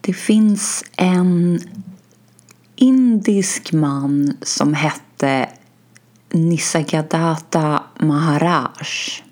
Det 0.00 0.12
finns 0.12 0.84
en 0.96 1.60
indisk 2.76 3.72
man 3.72 4.36
som 4.42 4.74
hette 4.74 5.48
Nisargadatta 6.32 7.82
Maharaj 7.98 9.24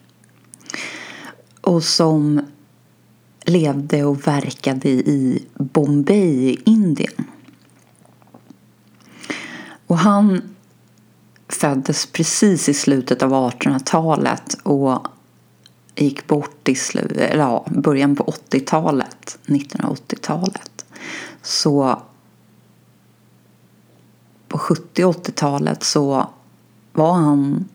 och 1.61 1.85
som 1.85 2.41
levde 3.47 4.05
och 4.05 4.27
verkade 4.27 4.89
i 4.89 5.47
Bombay 5.55 6.51
i 6.51 6.61
Indien. 6.65 7.25
Och 9.87 9.99
han 9.99 10.55
föddes 11.49 12.07
precis 12.07 12.69
i 12.69 12.75
slutet 12.75 13.23
av 13.23 13.33
1800-talet 13.33 14.57
och 14.63 15.07
gick 16.05 16.27
bort 16.27 16.69
i 16.69 16.75
slu- 16.75 17.19
eller 17.19 17.45
ja, 17.45 17.67
början 17.71 18.17
på 18.17 18.25
80-talet, 18.25 19.39
1980-talet. 19.47 20.85
Så 21.43 22.03
på 24.49 24.59
70 24.59 25.05
och 25.05 25.15
80-talet 25.15 25.83
så 25.83 26.31
var 26.93 27.13
han 27.13 27.69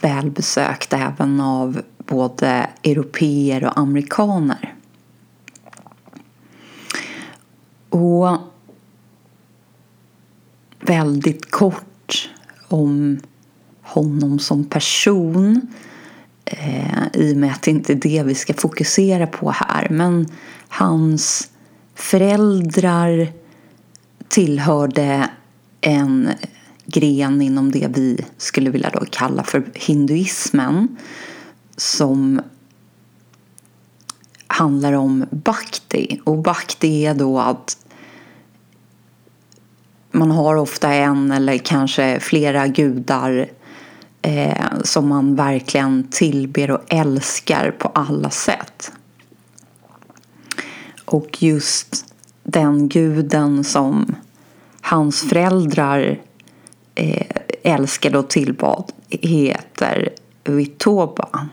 välbesökt 0.00 0.92
även 0.92 1.40
av 1.40 1.82
både 1.98 2.70
europeer 2.82 3.64
och 3.64 3.78
amerikaner. 3.78 4.74
Och 7.88 8.38
väldigt 10.80 11.50
kort 11.50 12.30
om 12.68 13.20
honom 13.82 14.38
som 14.38 14.64
person 14.64 15.74
eh, 16.44 17.06
i 17.12 17.32
och 17.32 17.36
med 17.36 17.52
att 17.52 17.62
det 17.62 17.70
inte 17.70 17.92
är 17.92 17.96
det 17.96 18.22
vi 18.22 18.34
ska 18.34 18.54
fokusera 18.54 19.26
på 19.26 19.50
här. 19.50 19.88
Men 19.90 20.28
hans 20.68 21.50
föräldrar 21.94 23.32
tillhörde 24.28 25.30
en 25.80 26.30
gren 26.86 27.42
inom 27.42 27.70
det 27.70 27.88
vi 27.94 28.24
skulle 28.36 28.70
vilja 28.70 28.90
då 28.90 29.04
kalla 29.10 29.42
för 29.42 29.64
hinduismen 29.74 30.96
som 31.76 32.40
handlar 34.46 34.92
om 34.92 35.26
bhakti. 35.30 36.20
Och 36.24 36.38
bhakti 36.38 37.06
är 37.06 37.14
då 37.14 37.38
att 37.38 37.76
man 40.10 40.30
har 40.30 40.56
ofta 40.56 40.92
en 40.94 41.32
eller 41.32 41.58
kanske 41.58 42.20
flera 42.20 42.66
gudar 42.66 43.48
eh, 44.24 44.80
som 44.84 45.08
man 45.08 45.36
verkligen 45.36 46.08
tillber 46.10 46.70
och 46.70 46.80
älskar 46.88 47.70
på 47.70 47.88
alla 47.88 48.30
sätt. 48.30 48.92
Och 51.04 51.42
just 51.42 52.14
den 52.42 52.88
guden 52.88 53.64
som 53.64 54.14
hans 54.80 55.28
föräldrar 55.28 56.20
eh, 56.94 57.26
älskade 57.62 58.18
och 58.18 58.28
tillbad 58.28 58.92
heter 59.08 60.08
Vitoba. 60.44 61.48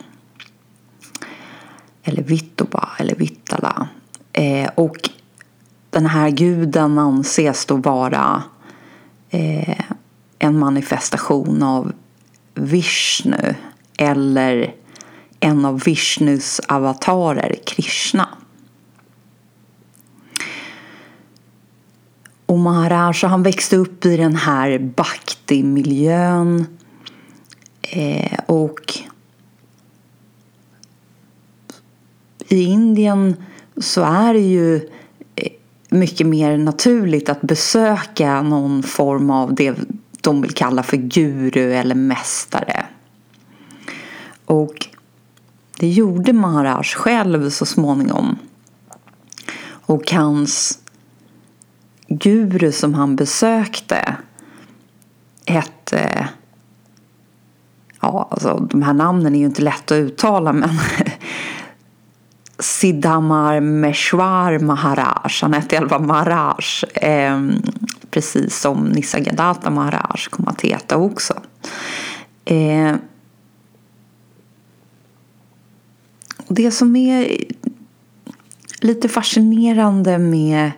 Eller 2.03 2.23
Vittoba 2.23 2.89
eller 2.99 3.15
Vittala. 3.15 3.87
Eh, 4.33 4.69
och 4.75 5.09
den 5.89 6.05
här 6.05 6.29
guden 6.29 6.97
anses 6.97 7.65
då 7.65 7.75
vara 7.75 8.43
eh, 9.29 9.79
en 10.39 10.59
manifestation 10.59 11.63
av 11.63 11.93
Vishnu 12.55 13.55
eller 13.97 14.75
en 15.39 15.65
av 15.65 15.79
Vishnus 15.79 16.59
avatarer, 16.67 17.55
Krishna. 17.65 18.29
Och 22.45 22.59
Maharaj 22.59 23.13
han 23.23 23.43
växte 23.43 23.77
upp 23.77 24.05
i 24.05 24.17
den 24.17 24.35
här 24.35 24.79
bhakti-miljön 24.79 26.65
eh, 27.81 28.39
och 28.45 28.99
i 32.47 32.63
Indien 32.63 33.35
så 33.77 34.01
är 34.01 34.33
det 34.33 34.39
ju 34.39 34.75
eh, 35.35 35.51
mycket 35.89 36.27
mer 36.27 36.57
naturligt 36.57 37.29
att 37.29 37.41
besöka 37.41 38.41
någon 38.41 38.83
form 38.83 39.29
av 39.29 39.55
det 39.55 39.75
de 40.21 40.41
vill 40.41 40.53
kalla 40.53 40.83
för 40.83 40.97
guru 40.97 41.73
eller 41.73 41.95
mästare. 41.95 42.85
Och 44.45 44.87
det 45.79 45.89
gjorde 45.89 46.33
Maharaj 46.33 46.83
själv 46.83 47.49
så 47.49 47.65
småningom. 47.65 48.37
Och 49.63 50.11
hans 50.11 50.79
guru 52.07 52.71
som 52.71 52.93
han 52.93 53.15
besökte 53.15 54.15
hette 55.45 56.29
Ja, 58.01 58.27
alltså 58.31 58.67
de 58.69 58.81
här 58.81 58.93
namnen 58.93 59.35
är 59.35 59.39
ju 59.39 59.45
inte 59.45 59.61
lätta 59.61 59.95
att 59.95 59.99
uttala 59.99 60.53
men 60.53 60.69
Siddhamar 62.59 63.59
Meshwar 63.59 64.59
Maharaj. 64.59 65.31
Han 65.41 65.53
hette 65.53 65.75
i 65.75 65.77
alla 65.77 65.89
fall 65.89 66.01
Maharaj. 66.01 66.65
Ehm, 66.93 67.61
Precis 68.11 68.59
som 68.59 68.85
Nisargadatta 68.89 69.69
Maharaj 69.69 70.27
kom 70.29 70.47
att 70.47 70.61
heta 70.61 70.97
också. 70.97 71.33
Eh, 72.45 72.95
det 76.47 76.71
som 76.71 76.95
är 76.95 77.37
lite 78.81 79.09
fascinerande 79.09 80.17
med 80.17 80.71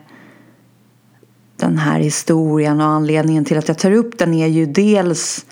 den 1.55 1.77
här 1.77 1.99
historien 1.99 2.81
och 2.81 2.87
anledningen 2.87 3.45
till 3.45 3.57
att 3.57 3.67
jag 3.67 3.77
tar 3.77 3.91
upp 3.91 4.17
den 4.17 4.33
är 4.33 4.47
ju 4.47 4.65
dels 4.65 5.45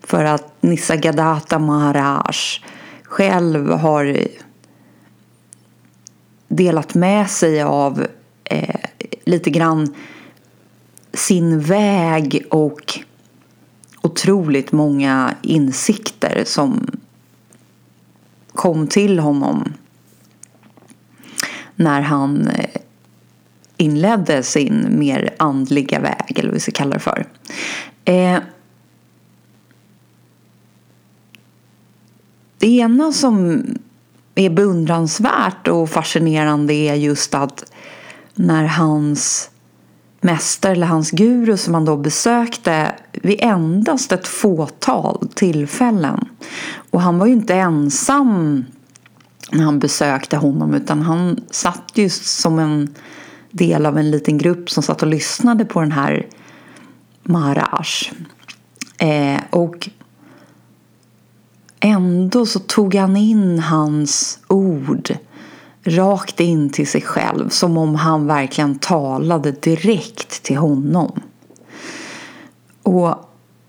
för 0.00 0.24
att 0.24 0.62
Nisargadatta 0.62 1.58
Maharaj 1.58 2.34
själv 3.02 3.70
har 3.70 4.18
delat 6.48 6.94
med 6.94 7.30
sig 7.30 7.62
av 7.62 8.06
eh, 8.44 8.80
lite 9.24 9.50
grann 9.50 9.94
sin 11.18 11.60
väg 11.60 12.44
och 12.50 13.00
otroligt 14.02 14.72
många 14.72 15.34
insikter 15.42 16.42
som 16.46 16.86
kom 18.54 18.86
till 18.86 19.18
honom 19.18 19.72
när 21.76 22.00
han 22.00 22.48
eh, 22.48 22.80
inledde 23.76 24.42
sin 24.42 24.98
mer 24.98 25.34
andliga 25.38 26.00
väg, 26.00 26.38
eller 26.38 26.48
vad 26.48 26.54
vi 26.54 26.60
ska 26.60 26.72
kalla 26.72 26.94
det 26.94 27.00
för. 27.00 27.26
Eh, 28.04 28.38
det 32.58 32.68
ena 32.68 33.12
som 33.12 33.64
är 34.34 34.50
beundransvärt 34.50 35.68
och 35.68 35.90
fascinerande 35.90 36.74
är 36.74 36.94
just 36.94 37.34
att 37.34 37.72
när 38.34 38.64
hans 38.64 39.50
mästare 40.20 40.72
eller 40.72 40.86
hans 40.86 41.10
guru 41.10 41.56
som 41.56 41.74
han 41.74 41.84
då 41.84 41.96
besökte 41.96 42.94
vid 43.12 43.38
endast 43.40 44.12
ett 44.12 44.26
fåtal 44.26 45.28
tillfällen. 45.34 46.28
Och 46.90 47.00
han 47.00 47.18
var 47.18 47.26
ju 47.26 47.32
inte 47.32 47.54
ensam 47.54 48.64
när 49.52 49.64
han 49.64 49.78
besökte 49.78 50.36
honom 50.36 50.74
utan 50.74 51.02
han 51.02 51.40
satt 51.50 51.90
just 51.94 52.40
som 52.40 52.58
en 52.58 52.94
del 53.50 53.86
av 53.86 53.98
en 53.98 54.10
liten 54.10 54.38
grupp 54.38 54.70
som 54.70 54.82
satt 54.82 55.02
och 55.02 55.08
lyssnade 55.08 55.64
på 55.64 55.80
den 55.80 55.92
här 55.92 56.26
Maharaj. 57.22 57.86
Eh, 58.98 59.40
och 59.50 59.88
ändå 61.80 62.46
så 62.46 62.58
tog 62.58 62.94
han 62.94 63.16
in 63.16 63.58
hans 63.58 64.38
ord 64.48 65.12
rakt 65.88 66.40
in 66.40 66.70
till 66.70 66.86
sig 66.86 67.02
själv 67.02 67.48
som 67.48 67.78
om 67.78 67.94
han 67.94 68.26
verkligen 68.26 68.78
talade 68.78 69.50
direkt 69.50 70.42
till 70.42 70.56
honom. 70.56 71.20
Och 72.82 73.14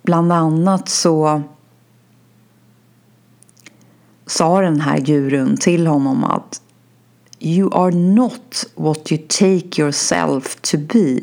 bland 0.03 0.33
annat 0.33 0.89
så 0.89 1.41
sa 4.25 4.61
den 4.61 4.81
här 4.81 4.99
gurun 4.99 5.57
till 5.57 5.87
honom 5.87 6.23
att 6.23 6.61
You 7.39 7.73
are 7.73 7.91
not 7.91 8.65
what 8.75 9.11
you 9.11 9.21
take 9.27 9.81
yourself 9.81 10.55
to 10.61 10.77
be. 10.77 11.21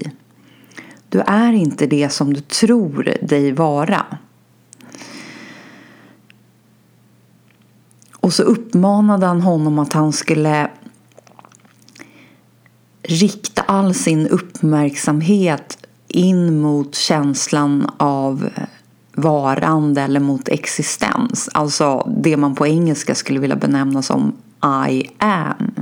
Du 1.09 1.21
är 1.21 1.53
inte 1.53 1.87
det 1.87 2.13
som 2.13 2.35
du 2.35 2.41
tror 2.41 3.15
dig 3.23 3.53
vara. 3.53 4.07
Och 8.27 8.33
så 8.33 8.43
uppmanade 8.43 9.27
han 9.27 9.41
honom 9.41 9.79
att 9.79 9.93
han 9.93 10.13
skulle 10.13 10.71
rikta 13.09 13.63
all 13.63 13.95
sin 13.95 14.29
uppmärksamhet 14.29 15.79
in 16.09 16.61
mot 16.61 16.95
känslan 16.95 17.91
av 17.97 18.51
eh, 18.57 18.63
varande 19.15 20.03
eller 20.03 20.21
mot 20.21 20.49
existens. 20.49 21.49
Alltså 21.53 22.13
det 22.23 22.37
man 22.37 22.55
på 22.55 22.67
engelska 22.67 23.15
skulle 23.15 23.41
vilja 23.41 23.57
benämna 23.57 24.03
som 24.03 24.33
I 24.91 25.11
am. 25.19 25.73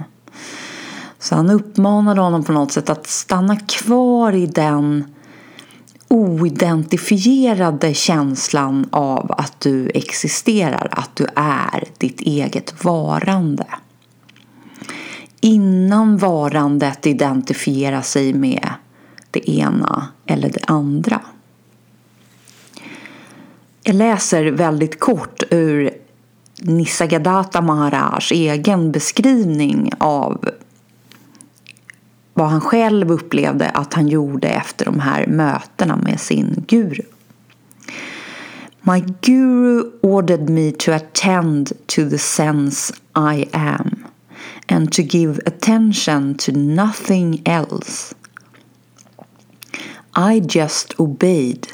Så 1.19 1.35
han 1.35 1.51
uppmanade 1.51 2.21
honom 2.21 2.45
på 2.45 2.53
något 2.53 2.73
sätt 2.73 2.91
att 2.91 3.07
stanna 3.07 3.57
kvar 3.57 4.33
i 4.33 4.47
den 4.47 5.05
oidentifierade 6.09 7.95
känslan 7.95 8.89
av 8.91 9.35
att 9.39 9.61
du 9.61 9.91
existerar, 9.95 10.89
att 10.91 11.17
du 11.17 11.27
är 11.37 11.85
ditt 11.99 12.21
eget 12.21 12.85
varande. 12.85 13.67
Innan 15.45 16.17
varandet 16.17 17.07
identifierar 17.07 18.03
sig 18.03 18.35
med 18.35 18.69
det 19.31 19.51
ena 19.51 20.09
eller 20.27 20.49
det 20.49 20.65
andra. 20.67 21.21
Jag 23.83 23.97
läser 23.97 24.45
väldigt 24.45 25.01
kort 25.01 25.43
ur 25.51 25.91
Nisargadatta 26.63 27.61
Maharajs 27.61 28.33
egen 28.33 28.93
beskrivning 28.93 29.91
av 29.99 30.51
vad 32.35 32.49
han 32.49 32.61
själv 32.61 33.13
upplevde 33.13 33.71
att 33.71 33.95
han 33.95 34.09
gjorde 34.09 34.49
efter 34.49 34.85
de 34.85 35.01
här 35.01 35.27
mötena 35.27 35.97
med 35.97 36.21
sin 36.21 36.65
guru. 36.69 37.03
My 38.81 39.05
guru 39.21 39.91
ordered 40.03 40.49
me 40.49 40.71
to 40.71 40.93
attend 40.93 41.73
to 41.87 42.11
the 42.11 42.19
sense 42.19 42.95
I 43.17 43.45
am 43.53 43.94
and 44.69 44.93
to 44.93 45.03
give 45.03 45.39
attention 45.47 46.37
to 46.37 46.53
nothing 46.53 47.43
else. 47.47 48.15
I 50.15 50.41
just 50.41 50.99
obeyed. 51.01 51.69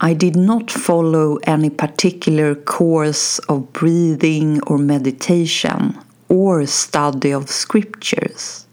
I 0.00 0.14
did 0.14 0.36
not 0.36 0.70
follow 0.70 1.38
any 1.42 1.70
particular 1.70 2.54
course 2.54 3.38
of 3.40 3.72
breathing 3.72 4.60
or 4.66 4.78
meditation 4.78 5.98
or 6.28 6.66
study 6.66 7.32
of 7.32 7.50
scriptures. 7.50 8.66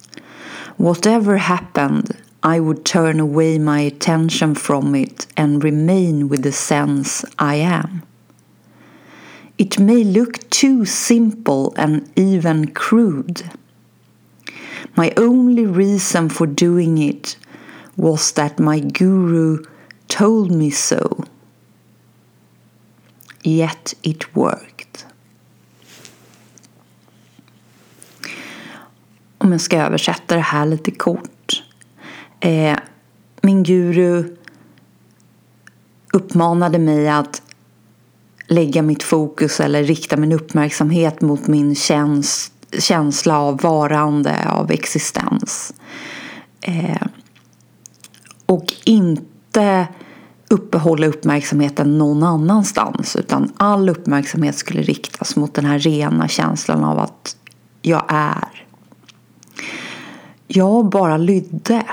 Whatever 0.78 1.38
happened, 1.38 2.16
I 2.44 2.60
would 2.60 2.86
turn 2.86 3.20
away 3.20 3.58
my 3.58 3.80
attention 3.80 4.54
from 4.54 4.94
it 4.94 5.26
and 5.36 5.64
remain 5.64 6.30
with 6.30 6.44
the 6.44 6.52
sense 6.52 7.26
I 7.40 7.56
am. 7.56 8.04
It 9.58 9.80
may 9.80 10.04
look 10.04 10.50
too 10.50 10.86
simple 10.86 11.74
and 11.78 12.10
even 12.16 12.68
crude. 12.68 13.44
My 14.96 15.14
only 15.18 15.66
reason 15.66 16.30
for 16.30 16.48
doing 16.48 16.98
it 16.98 17.38
was 17.96 18.34
that 18.34 18.60
my 18.60 18.80
guru 18.80 19.64
told 20.08 20.52
me 20.52 20.72
so. 20.72 21.24
Yet 23.44 23.94
it 24.02 24.36
worked. 24.36 25.06
Om 29.38 29.52
jag 29.52 29.62
ska 29.62 29.78
översätta 29.78 30.36
det 30.36 30.42
här 30.42 30.66
lite 30.66 30.92
kort. 30.92 31.64
Eh, 32.40 32.78
min 33.42 33.64
guru 33.64 34.36
uppmanade 36.14 36.80
mig 36.80 37.10
att 37.10 37.42
lägga 38.48 38.82
mitt 38.82 39.04
fokus 39.04 39.60
eller 39.60 39.84
rikta 39.84 40.18
min 40.18 40.32
uppmärksamhet 40.32 41.22
mot 41.22 41.48
min 41.48 41.76
käns 41.76 42.52
känsla 42.80 43.40
av 43.40 43.62
varande, 43.62 44.50
av 44.50 44.72
existens. 44.72 45.74
Eh, 46.62 47.08
och 48.46 48.74
inte 48.86 49.88
uppehålla 50.48 51.08
uppmärksamheten 51.08 51.98
någon 51.98 52.24
annanstans 52.24 53.16
utan 53.16 53.54
all 53.58 53.90
uppmärksamhet 53.90 54.56
skulle 54.56 54.82
riktas 54.82 55.36
mot 55.36 55.54
den 55.54 55.66
här 55.66 55.80
rena 55.80 56.28
känslan 56.28 56.84
av 56.84 57.00
att 57.00 57.38
jag 57.82 58.04
är. 58.08 58.66
Jag 60.48 60.90
bara 60.90 61.18
lydde. 61.18 61.84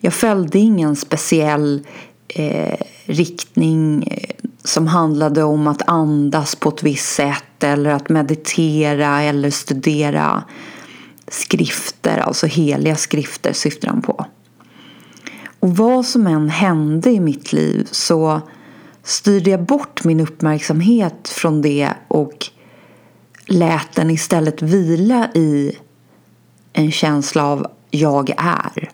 Jag 0.00 0.14
följde 0.14 0.58
ingen 0.58 0.96
speciell 0.96 1.86
eh, 2.28 2.76
riktning 3.04 4.02
eh, 4.02 4.49
som 4.64 4.86
handlade 4.86 5.42
om 5.42 5.66
att 5.66 5.88
andas 5.88 6.54
på 6.54 6.68
ett 6.68 6.82
visst 6.82 7.14
sätt 7.14 7.64
eller 7.64 7.90
att 7.90 8.08
meditera 8.08 9.22
eller 9.22 9.50
studera 9.50 10.44
skrifter, 11.28 12.18
alltså 12.18 12.46
heliga 12.46 12.96
skrifter 12.96 13.52
syftar 13.52 13.88
han 13.88 14.02
på. 14.02 14.26
Och 15.60 15.76
vad 15.76 16.06
som 16.06 16.26
än 16.26 16.48
hände 16.48 17.10
i 17.10 17.20
mitt 17.20 17.52
liv 17.52 17.88
så 17.90 18.40
styrde 19.02 19.50
jag 19.50 19.64
bort 19.64 20.04
min 20.04 20.20
uppmärksamhet 20.20 21.28
från 21.28 21.62
det 21.62 21.90
och 22.08 22.46
lät 23.46 23.92
den 23.94 24.10
istället 24.10 24.62
vila 24.62 25.28
i 25.34 25.78
en 26.72 26.92
känsla 26.92 27.44
av 27.44 27.66
jag 27.90 28.34
är. 28.36 28.90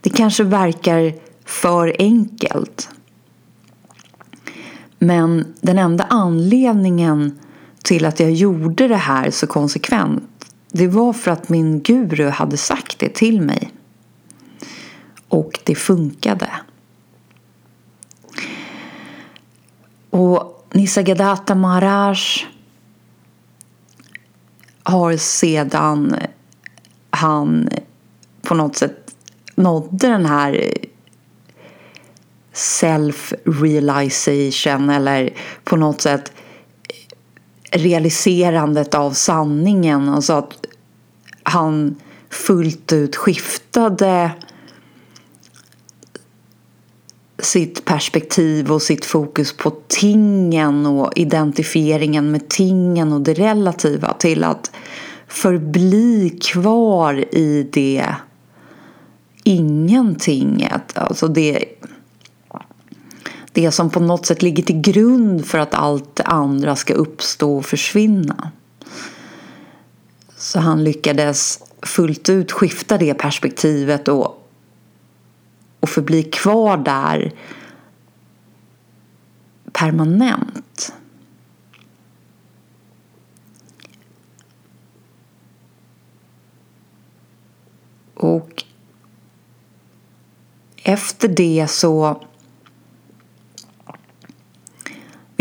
Det 0.00 0.10
kanske 0.10 0.44
verkar 0.44 1.14
för 1.44 1.96
enkelt. 1.98 2.88
Men 5.04 5.54
den 5.60 5.78
enda 5.78 6.04
anledningen 6.10 7.38
till 7.82 8.04
att 8.04 8.20
jag 8.20 8.32
gjorde 8.32 8.88
det 8.88 8.96
här 8.96 9.30
så 9.30 9.46
konsekvent 9.46 10.22
det 10.76 10.88
var 10.88 11.12
för 11.12 11.30
att 11.30 11.48
min 11.48 11.80
guru 11.80 12.28
hade 12.28 12.56
sagt 12.56 12.98
det 12.98 13.08
till 13.08 13.40
mig. 13.40 13.72
Och 15.28 15.60
det 15.64 15.74
funkade. 15.74 16.50
Och 20.10 20.66
Nisargadatta 20.72 21.54
Maharaj 21.54 22.18
har 24.82 25.16
sedan 25.16 26.16
han 27.10 27.68
på 28.42 28.54
något 28.54 28.76
sätt 28.76 29.14
nådde 29.54 30.08
den 30.08 30.26
här 30.26 30.74
self-realization 32.80 34.90
eller 34.90 35.30
på 35.64 35.76
något 35.76 36.00
sätt 36.00 36.32
realiserandet 37.70 38.94
av 38.94 39.12
sanningen. 39.12 40.08
Alltså 40.08 40.32
att 40.32 40.66
han 41.42 41.96
fullt 42.30 42.92
ut 42.92 43.16
skiftade 43.16 44.30
sitt 47.38 47.84
perspektiv 47.84 48.72
och 48.72 48.82
sitt 48.82 49.04
fokus 49.04 49.56
på 49.56 49.70
tingen 49.88 50.86
och 50.86 51.12
identifieringen 51.16 52.30
med 52.30 52.48
tingen 52.48 53.12
och 53.12 53.20
det 53.20 53.34
relativa 53.34 54.12
till 54.12 54.44
att 54.44 54.70
förbli 55.28 56.38
kvar 56.42 57.34
i 57.34 57.68
det 57.72 58.14
ingentinget. 59.44 60.98
Alltså 60.98 61.28
det, 61.28 61.64
det 63.54 63.70
som 63.70 63.90
på 63.90 64.00
något 64.00 64.26
sätt 64.26 64.42
ligger 64.42 64.62
till 64.62 64.80
grund 64.80 65.46
för 65.46 65.58
att 65.58 65.74
allt 65.74 66.16
det 66.16 66.22
andra 66.22 66.76
ska 66.76 66.94
uppstå 66.94 67.56
och 67.56 67.66
försvinna. 67.66 68.50
Så 70.36 70.60
han 70.60 70.84
lyckades 70.84 71.60
fullt 71.82 72.28
ut 72.28 72.52
skifta 72.52 72.98
det 72.98 73.14
perspektivet 73.14 74.08
och 74.08 74.40
och 75.84 75.90
förbli 75.90 76.22
kvar 76.22 76.76
där 76.76 77.32
permanent. 79.72 80.94
Och 88.14 88.64
efter 90.82 91.28
det 91.28 91.66
så 91.70 92.22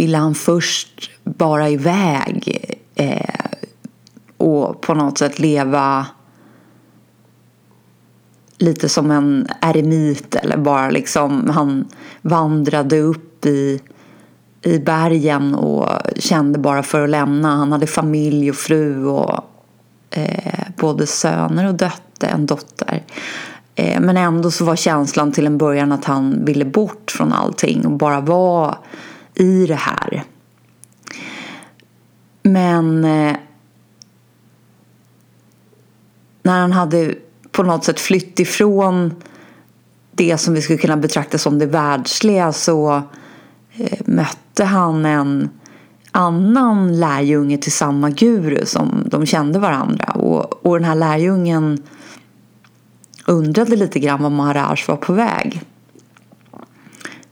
ville 0.03 0.17
han 0.17 0.35
först 0.35 1.11
bara 1.23 1.69
iväg 1.69 2.65
eh, 2.95 3.51
och 4.37 4.81
på 4.81 4.93
något 4.93 5.17
sätt 5.17 5.39
leva 5.39 6.05
lite 8.57 8.89
som 8.89 9.11
en 9.11 9.47
eremit 9.61 10.35
eller 10.35 10.57
bara 10.57 10.89
liksom 10.89 11.49
han 11.49 11.85
vandrade 12.21 12.99
upp 12.99 13.45
i, 13.45 13.81
i 14.61 14.79
bergen 14.79 15.55
och 15.55 15.89
kände 16.15 16.59
bara 16.59 16.83
för 16.83 17.03
att 17.03 17.09
lämna. 17.09 17.55
Han 17.55 17.71
hade 17.71 17.87
familj 17.87 18.49
och 18.49 18.55
fru 18.55 19.05
och 19.05 19.43
eh, 20.09 20.63
både 20.77 21.07
söner 21.07 21.67
och 21.67 21.75
dötter, 21.75 22.27
en 22.27 22.45
dotter. 22.45 23.03
Eh, 23.75 23.99
men 23.99 24.17
ändå 24.17 24.51
så 24.51 24.65
var 24.65 24.75
känslan 24.75 25.31
till 25.31 25.45
en 25.45 25.57
början 25.57 25.91
att 25.91 26.05
han 26.05 26.45
ville 26.45 26.65
bort 26.65 27.11
från 27.11 27.33
allting 27.33 27.85
och 27.85 27.91
bara 27.91 28.19
vara 28.19 28.77
i 29.35 29.65
det 29.65 29.75
här. 29.75 30.23
Men 32.43 33.05
eh, 33.05 33.35
när 36.43 36.61
han 36.61 36.71
hade 36.71 37.15
på 37.51 37.63
något 37.63 37.83
sätt 37.83 37.99
flytt 37.99 38.39
ifrån 38.39 39.15
det 40.11 40.37
som 40.37 40.53
vi 40.53 40.61
skulle 40.61 40.79
kunna 40.79 40.97
betrakta 40.97 41.37
som 41.37 41.59
det 41.59 41.65
världsliga 41.65 42.53
så 42.53 43.01
eh, 43.77 43.99
mötte 44.05 44.63
han 44.63 45.05
en 45.05 45.49
annan 46.11 46.99
lärjunge 46.99 47.57
till 47.57 47.71
samma 47.71 48.09
guru 48.09 48.65
som 48.65 49.03
de 49.05 49.25
kände 49.25 49.59
varandra. 49.59 50.05
Och, 50.05 50.65
och 50.65 50.79
den 50.79 50.85
här 50.85 50.95
lärjungen 50.95 51.83
undrade 53.25 53.75
lite 53.75 53.99
grann 53.99 54.23
var 54.23 54.29
Maharaj 54.29 54.77
var 54.87 54.95
på 54.95 55.13
väg. 55.13 55.61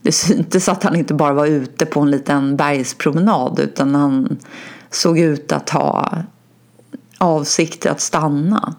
Det 0.02 0.12
syntes 0.12 0.68
att 0.68 0.82
han 0.82 0.96
inte 0.96 1.14
bara 1.14 1.32
var 1.32 1.46
ute 1.46 1.86
på 1.86 2.00
en 2.00 2.10
liten 2.10 2.56
bergspromenad 2.56 3.58
utan 3.58 3.94
han 3.94 4.38
såg 4.90 5.18
ut 5.18 5.52
att 5.52 5.70
ha 5.70 6.12
avsikt 7.18 7.86
att 7.86 8.00
stanna. 8.00 8.74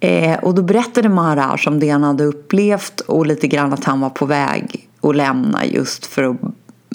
Eh, 0.00 0.38
och 0.38 0.54
då 0.54 0.62
berättade 0.62 1.08
Maharaj 1.08 1.60
om 1.66 1.80
det 1.80 1.90
han 1.90 2.02
hade 2.02 2.24
upplevt 2.24 3.00
och 3.00 3.26
lite 3.26 3.46
grann 3.46 3.72
att 3.72 3.84
han 3.84 4.00
var 4.00 4.10
på 4.10 4.26
väg 4.26 4.88
att 5.00 5.16
lämna 5.16 5.66
just 5.66 6.06
för 6.06 6.24
att 6.24 6.36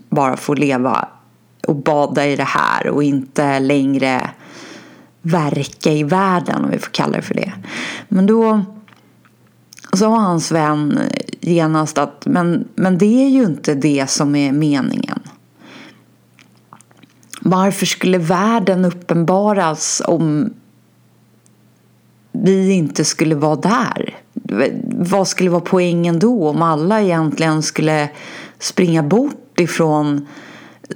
bara 0.09 0.37
få 0.37 0.53
leva 0.53 1.07
och 1.67 1.75
bada 1.75 2.27
i 2.27 2.35
det 2.35 2.43
här 2.43 2.87
och 2.87 3.03
inte 3.03 3.59
längre 3.59 4.29
verka 5.21 5.91
i 5.91 6.03
världen 6.03 6.65
om 6.65 6.71
vi 6.71 6.79
får 6.79 6.91
kalla 6.91 7.17
det 7.17 7.21
för 7.21 7.33
det. 7.33 7.53
Men 8.07 8.25
då 8.25 8.61
sa 9.93 10.15
hans 10.15 10.51
vän 10.51 10.97
eh, 10.97 11.21
genast 11.41 11.97
att 11.97 12.25
men, 12.25 12.67
men 12.75 12.97
det 12.97 13.25
är 13.25 13.29
ju 13.29 13.43
inte 13.43 13.75
det 13.75 14.09
som 14.09 14.35
är 14.35 14.51
meningen. 14.51 15.19
Varför 17.41 17.85
skulle 17.85 18.17
världen 18.17 18.85
uppenbaras 18.85 20.01
om 20.05 20.53
vi 22.31 22.71
inte 22.71 23.05
skulle 23.05 23.35
vara 23.35 23.55
där? 23.55 24.15
Vad 24.83 25.27
skulle 25.27 25.49
vara 25.49 25.61
poängen 25.61 26.19
då 26.19 26.49
om 26.49 26.61
alla 26.61 27.01
egentligen 27.01 27.63
skulle 27.63 28.09
springa 28.59 29.03
bort 29.03 29.59
ifrån 29.59 30.27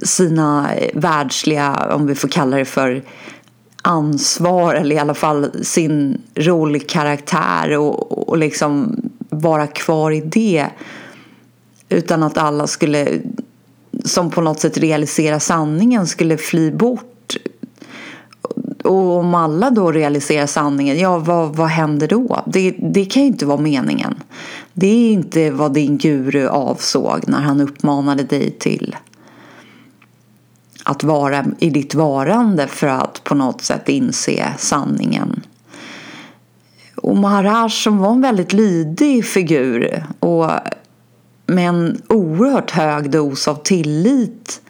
sina 0.02 0.74
eh, 0.74 0.90
världsliga, 0.94 1.94
om 1.94 2.06
vi 2.06 2.14
får 2.14 2.28
kalla 2.28 2.56
det 2.56 2.64
för 2.64 3.02
ansvar 3.82 4.74
eller 4.74 4.96
i 4.96 4.98
alla 4.98 5.14
fall 5.14 5.50
sin 5.64 6.22
rollkaraktär 6.34 7.78
och, 7.78 8.28
och 8.28 8.38
liksom 8.38 8.96
vara 9.28 9.66
kvar 9.66 10.10
i 10.10 10.20
det 10.20 10.66
utan 11.88 12.22
att 12.22 12.38
alla 12.38 12.66
skulle 12.66 13.20
som 14.04 14.30
på 14.30 14.40
något 14.40 14.60
sätt 14.60 14.78
realisera 14.78 15.40
sanningen 15.40 16.06
skulle 16.06 16.36
fly 16.38 16.70
bort 16.70 17.36
och 18.84 19.16
om 19.16 19.34
alla 19.34 19.70
då 19.70 19.92
realiserar 19.92 20.46
sanningen, 20.46 20.98
ja 20.98 21.18
vad, 21.18 21.56
vad 21.56 21.68
händer 21.68 22.08
då? 22.08 22.42
Det, 22.46 22.70
det 22.78 23.04
kan 23.04 23.22
ju 23.22 23.28
inte 23.28 23.46
vara 23.46 23.60
meningen. 23.60 24.14
Det 24.72 24.86
är 24.86 25.12
inte 25.12 25.50
vad 25.50 25.74
din 25.74 25.98
guru 25.98 26.48
avsåg 26.48 27.20
när 27.26 27.40
han 27.40 27.60
uppmanade 27.60 28.22
dig 28.22 28.50
till 28.50 28.96
att 30.84 31.04
vara 31.04 31.44
i 31.58 31.70
ditt 31.70 31.94
varande 31.94 32.66
för 32.66 32.86
att 32.86 33.24
på 33.24 33.34
något 33.34 33.62
sätt 33.62 33.88
inse 33.88 34.52
sanningen. 34.58 35.42
Och 36.96 37.16
Maharaj 37.16 37.70
som 37.70 37.98
var 37.98 38.12
en 38.12 38.20
väldigt 38.20 38.52
lydig 38.52 39.24
figur 39.24 40.04
och 40.18 40.50
med 41.46 41.68
en 41.68 42.02
oerhört 42.08 42.70
hög 42.70 43.10
dos 43.10 43.48
av 43.48 43.54
tillit 43.54 44.60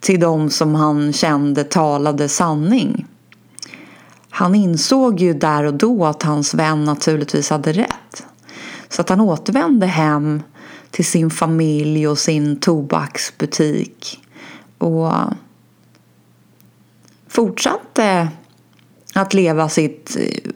till 0.00 0.20
de 0.20 0.50
som 0.50 0.74
han 0.74 1.12
kände 1.12 1.64
talade 1.64 2.28
sanning. 2.28 3.06
Han 4.30 4.54
insåg 4.54 5.20
ju 5.20 5.34
där 5.34 5.64
och 5.64 5.74
då 5.74 6.06
att 6.06 6.22
hans 6.22 6.54
vän 6.54 6.84
naturligtvis 6.84 7.50
hade 7.50 7.72
rätt. 7.72 8.26
Så 8.88 9.00
att 9.00 9.08
han 9.08 9.20
återvände 9.20 9.86
hem 9.86 10.42
till 10.90 11.04
sin 11.04 11.30
familj 11.30 12.08
och 12.08 12.18
sin 12.18 12.60
tobaksbutik 12.60 14.27
och 14.78 15.12
fortsatte 17.28 18.28
att 19.14 19.34
leva 19.34 19.68
sitt 19.68 20.16
eh, 20.20 20.50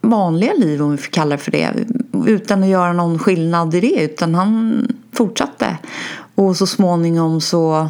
vanliga 0.00 0.52
liv, 0.52 0.82
om 0.82 0.90
vi 0.90 0.96
får 0.96 1.12
kalla 1.12 1.36
det 1.36 1.42
för 1.42 1.50
det, 1.50 1.84
utan 2.26 2.62
att 2.62 2.68
göra 2.68 2.92
någon 2.92 3.18
skillnad 3.18 3.74
i 3.74 3.80
det. 3.80 4.04
Utan 4.04 4.34
han 4.34 4.86
fortsatte. 5.12 5.78
Och 6.34 6.56
så 6.56 6.66
småningom 6.66 7.40
så 7.40 7.88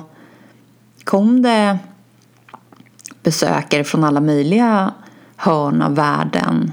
kom 1.05 1.43
det 1.43 1.79
besökare 3.23 3.85
från 3.85 4.05
alla 4.05 4.21
möjliga 4.21 4.95
hörn 5.37 5.83
av 5.83 5.95
världen 5.95 6.73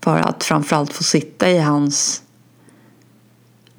för 0.00 0.18
att 0.18 0.44
framförallt 0.44 0.92
få 0.92 1.02
sitta 1.02 1.50
i 1.50 1.58
hans 1.58 2.22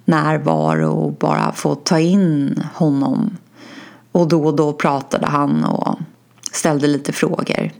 närvaro 0.05 0.91
och 0.91 1.13
bara 1.13 1.51
få 1.51 1.75
ta 1.75 1.99
in 1.99 2.63
honom. 2.73 3.37
Och 4.17 4.27
då 4.27 4.45
och 4.45 4.55
då 4.55 4.73
pratade 4.73 5.25
han 5.25 5.63
och 5.63 5.99
ställde 6.51 6.87
lite 6.87 7.13
frågor. 7.13 7.71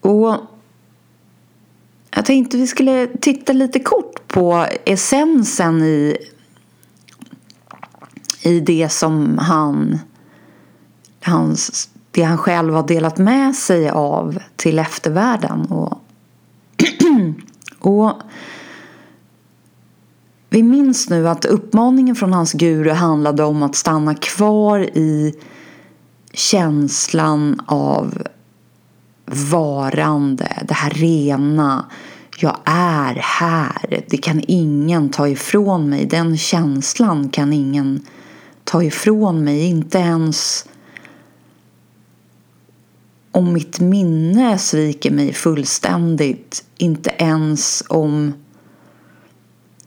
Och 0.00 0.36
jag 2.10 2.24
tänkte 2.24 2.56
vi 2.56 2.66
skulle 2.66 3.06
titta 3.06 3.52
lite 3.52 3.80
kort 3.80 4.28
på 4.28 4.66
essensen 4.84 5.82
i, 5.82 6.16
i 8.42 8.60
det 8.60 8.88
som 8.88 9.38
han, 9.38 9.98
hans, 11.22 11.90
det 12.10 12.22
han 12.22 12.38
själv 12.38 12.74
har 12.74 12.86
delat 12.88 13.18
med 13.18 13.54
sig 13.54 13.90
av 13.90 14.38
till 14.56 14.78
eftervärlden. 14.78 15.66
Och, 15.66 16.02
och 17.78 18.12
vi 20.52 20.62
minns 20.62 21.10
nu 21.10 21.28
att 21.28 21.44
uppmaningen 21.44 22.16
från 22.16 22.32
hans 22.32 22.52
guru 22.52 22.90
handlade 22.90 23.44
om 23.44 23.62
att 23.62 23.74
stanna 23.74 24.14
kvar 24.14 24.80
i 24.80 25.34
känslan 26.32 27.60
av 27.66 28.22
varande, 29.26 30.62
det 30.68 30.74
här 30.74 30.90
rena. 30.90 31.86
Jag 32.38 32.56
är 32.64 33.14
här. 33.14 34.04
Det 34.08 34.16
kan 34.16 34.42
ingen 34.48 35.10
ta 35.10 35.28
ifrån 35.28 35.88
mig. 35.88 36.06
Den 36.06 36.38
känslan 36.38 37.28
kan 37.28 37.52
ingen 37.52 38.06
ta 38.64 38.82
ifrån 38.82 39.44
mig. 39.44 39.64
Inte 39.64 39.98
ens 39.98 40.64
om 43.30 43.52
mitt 43.52 43.80
minne 43.80 44.58
sviker 44.58 45.10
mig 45.10 45.32
fullständigt. 45.32 46.64
Inte 46.76 47.10
ens 47.18 47.82
om 47.88 48.32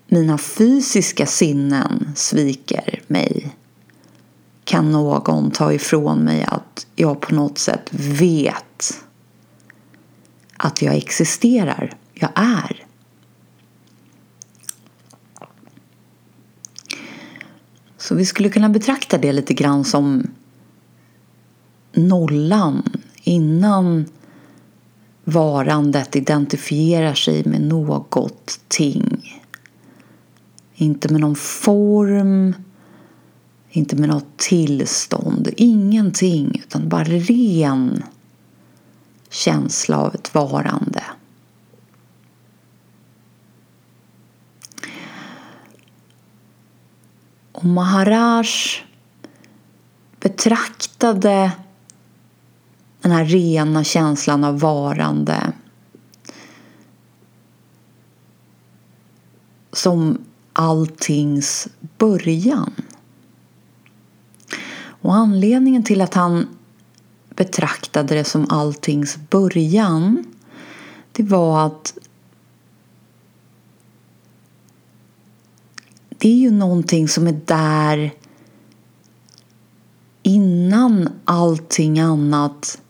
mina 0.08 0.38
fysiska 0.38 1.26
sinnen 1.26 2.12
sviker 2.16 3.02
mig 3.08 3.56
kan 4.64 4.92
någon 4.92 5.52
ta 5.52 5.74
ifrån 5.74 6.20
mig 6.20 6.44
att 6.44 6.88
jag 6.96 7.22
på 7.22 7.36
något 7.36 7.58
sätt 7.58 7.90
vet 7.92 9.04
att 10.58 10.82
jag 10.82 10.96
existerar. 10.96 11.98
Jag 12.14 12.32
är. 12.36 12.86
Så 17.98 18.16
vi 18.16 18.26
skulle 18.26 18.50
kunna 18.50 18.70
betrakta 18.70 19.18
det 19.18 19.32
lite 19.32 19.54
grann 19.54 19.86
som 19.86 20.28
nollan 21.94 22.84
innan 23.24 24.06
varandet 25.24 26.16
identifierar 26.16 27.14
sig 27.14 27.44
med 27.46 27.62
något 27.62 28.60
ting. 28.68 29.15
Inte 30.76 31.12
med 31.12 31.22
någon 31.22 31.36
form, 31.36 32.56
inte 33.70 33.96
med 33.96 34.10
något 34.10 34.38
tillstånd, 34.38 35.50
ingenting. 35.58 36.62
Utan 36.64 36.90
bara 36.90 37.04
ren 37.04 38.04
känsla 39.30 39.98
av 39.98 40.16
ett 40.16 40.34
varande. 40.34 41.04
Och 47.52 47.66
Maharaj 47.66 48.48
betraktade 50.20 51.52
den 53.02 53.12
här 53.12 53.26
rena 53.26 53.84
känslan 53.84 54.44
av 54.44 54.60
varande 54.60 55.54
som 59.72 60.18
alltings 60.56 61.68
början. 61.98 62.74
Och 64.88 65.16
anledningen 65.16 65.84
till 65.84 66.02
att 66.02 66.14
han 66.14 66.48
betraktade 67.30 68.16
det 68.16 68.24
som 68.24 68.46
alltings 68.50 69.18
början 69.30 70.26
det 71.12 71.24
var 71.24 71.66
att 71.66 71.98
det 76.10 76.30
är 76.30 76.36
ju 76.36 76.52
någonting 76.52 77.08
som 77.08 77.28
är 77.28 77.42
där 77.46 78.14
innan 80.24 81.10
allting 81.26 82.00
annat 82.00 82.82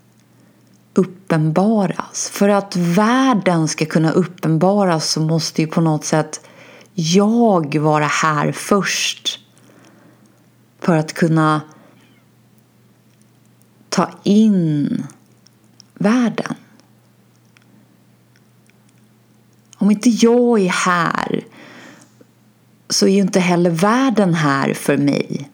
uppenbaras. 0.93 2.29
För 2.33 2.49
att 2.49 2.75
världen 2.75 3.67
ska 3.67 3.85
kunna 3.85 4.11
uppenbaras 4.11 5.11
så 5.11 5.21
måste 5.21 5.61
ju 5.61 5.67
på 5.67 5.81
något 5.81 6.05
sätt 6.05 6.41
jag 6.95 7.77
vara 7.77 8.05
här 8.05 8.51
först 8.51 9.39
för 10.79 10.97
att 10.97 11.13
kunna 11.13 11.61
ta 13.89 14.09
in 14.23 15.03
världen. 15.93 16.55
Om 19.77 19.91
inte 19.91 20.09
jag 20.09 20.59
är 20.59 20.69
här 20.69 21.45
så 22.89 23.07
är 23.07 23.11
ju 23.11 23.21
inte 23.21 23.39
heller 23.39 23.69
världen 23.69 24.33
här 24.33 24.73
för 24.73 24.97
mig. 24.97 25.49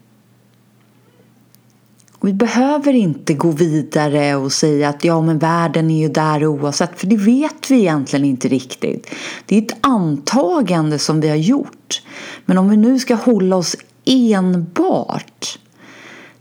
Vi 2.23 2.33
behöver 2.33 2.93
inte 2.93 3.33
gå 3.33 3.51
vidare 3.51 4.35
och 4.35 4.51
säga 4.51 4.89
att 4.89 5.03
ja, 5.03 5.21
men 5.21 5.39
världen 5.39 5.91
är 5.91 6.01
ju 6.01 6.09
där 6.09 6.45
oavsett, 6.45 6.99
för 6.99 7.07
det 7.07 7.17
vet 7.17 7.71
vi 7.71 7.79
egentligen 7.79 8.25
inte 8.25 8.47
riktigt. 8.47 9.09
Det 9.45 9.57
är 9.57 9.61
ett 9.61 9.77
antagande 9.81 10.99
som 10.99 11.21
vi 11.21 11.29
har 11.29 11.35
gjort. 11.35 12.01
Men 12.45 12.57
om 12.57 12.69
vi 12.69 12.77
nu 12.77 12.99
ska 12.99 13.15
hålla 13.15 13.55
oss 13.55 13.75
enbart 14.05 15.59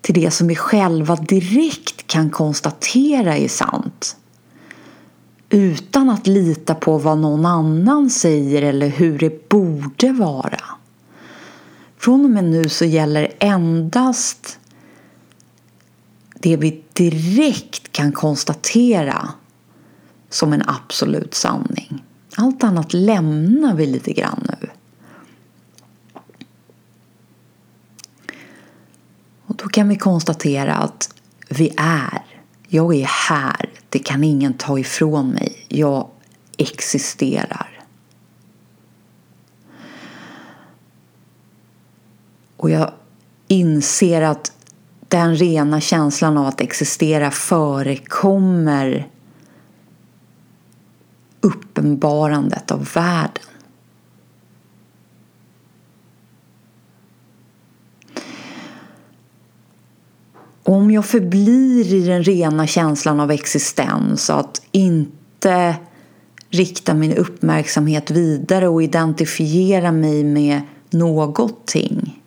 till 0.01 0.15
det 0.15 0.31
som 0.31 0.47
vi 0.47 0.57
själva 0.57 1.17
direkt 1.17 2.07
kan 2.07 2.31
konstatera 2.31 3.37
är 3.37 3.49
sant 3.49 4.17
utan 5.51 6.11
att 6.11 6.27
lita 6.27 6.75
på 6.75 6.99
vad 6.99 7.19
någon 7.19 7.47
annan 7.47 8.11
säger 8.11 8.63
eller 8.63 8.89
hur 8.89 9.19
det 9.19 9.49
borde 9.49 10.13
vara. 10.13 10.61
Från 11.99 12.25
och 12.25 12.31
med 12.31 12.45
nu 12.45 12.69
så 12.69 12.85
gäller 12.85 13.33
endast 13.39 14.60
det 16.41 16.57
vi 16.57 16.83
direkt 16.93 17.93
kan 17.93 18.13
konstatera 18.13 19.29
som 20.29 20.53
en 20.53 20.63
absolut 20.67 21.35
sanning. 21.35 22.05
Allt 22.37 22.65
annat 22.65 22.93
lämnar 22.93 23.75
vi 23.75 23.87
lite 23.87 24.13
grann 24.13 24.47
nu. 24.49 24.69
Och 29.47 29.57
då 29.57 29.69
kan 29.69 29.89
vi 29.89 29.97
konstatera 29.97 30.75
att 30.75 31.15
vi 31.49 31.75
är. 31.77 32.25
Jag 32.69 32.95
är 32.95 33.07
här. 33.29 33.71
Det 33.89 33.99
kan 33.99 34.25
ingen 34.25 34.55
ta 34.55 34.79
ifrån 34.79 35.29
mig. 35.29 35.67
Jag 35.69 36.09
existerar. 36.57 37.81
Och 42.57 42.71
jag 42.71 42.93
inser 43.49 44.23
att 44.23 44.53
den 45.11 45.37
rena 45.37 45.81
känslan 45.81 46.38
av 46.38 46.47
att 46.47 46.61
existera 46.61 47.31
förekommer 47.31 49.09
uppenbarandet 51.40 52.71
av 52.71 52.88
världen. 52.95 53.45
om 60.62 60.90
jag 60.90 61.05
förblir 61.05 61.95
i 61.95 62.07
den 62.07 62.23
rena 62.23 62.67
känslan 62.67 63.21
av 63.21 63.31
existens, 63.31 64.31
att 64.31 64.62
inte 64.73 65.76
rikta 66.50 66.95
min 66.95 67.12
uppmärksamhet 67.12 68.11
vidare 68.11 68.69
och 68.69 68.83
identifiera 68.83 69.93
mig 69.93 70.25
med 70.25 70.61
någonting 70.90 72.20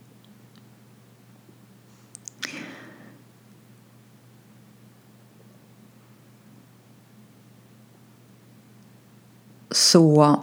så 9.93 10.41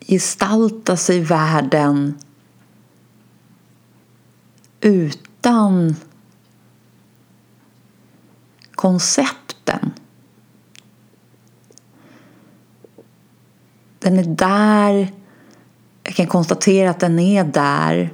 gestalta 0.00 0.96
sig 0.96 1.20
världen 1.20 2.18
utan 4.80 5.96
koncepten. 8.74 9.92
Den 13.98 14.18
är 14.18 14.24
där 14.24 15.12
jag 16.16 16.26
kan 16.28 16.32
konstatera 16.32 16.90
att 16.90 17.00
den 17.00 17.18
är 17.18 17.44
där. 17.44 18.10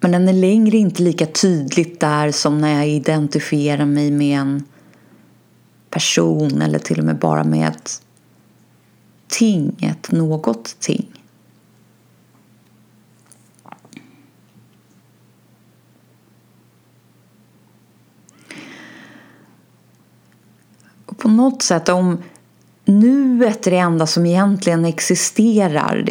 Men 0.00 0.12
den 0.12 0.28
är 0.28 0.32
längre 0.32 0.76
inte 0.76 1.02
lika 1.02 1.26
tydligt 1.26 2.00
där 2.00 2.30
som 2.30 2.60
när 2.60 2.74
jag 2.74 2.88
identifierar 2.88 3.84
mig 3.84 4.10
med 4.10 4.38
en 4.38 4.64
person 5.90 6.62
eller 6.62 6.78
till 6.78 6.98
och 6.98 7.04
med 7.04 7.18
bara 7.18 7.44
med 7.44 7.68
ett 7.68 8.02
ting, 9.26 9.76
ett 9.80 10.12
något 10.12 10.76
ting. 10.80 11.12
Och 21.06 21.18
på 21.18 21.28
något 21.28 21.62
sätt 21.62 21.88
om 21.88 22.22
nuet 22.86 23.66
är 23.66 23.70
det 23.70 23.76
enda 23.76 24.06
som 24.06 24.26
egentligen 24.26 24.84
existerar. 24.84 26.08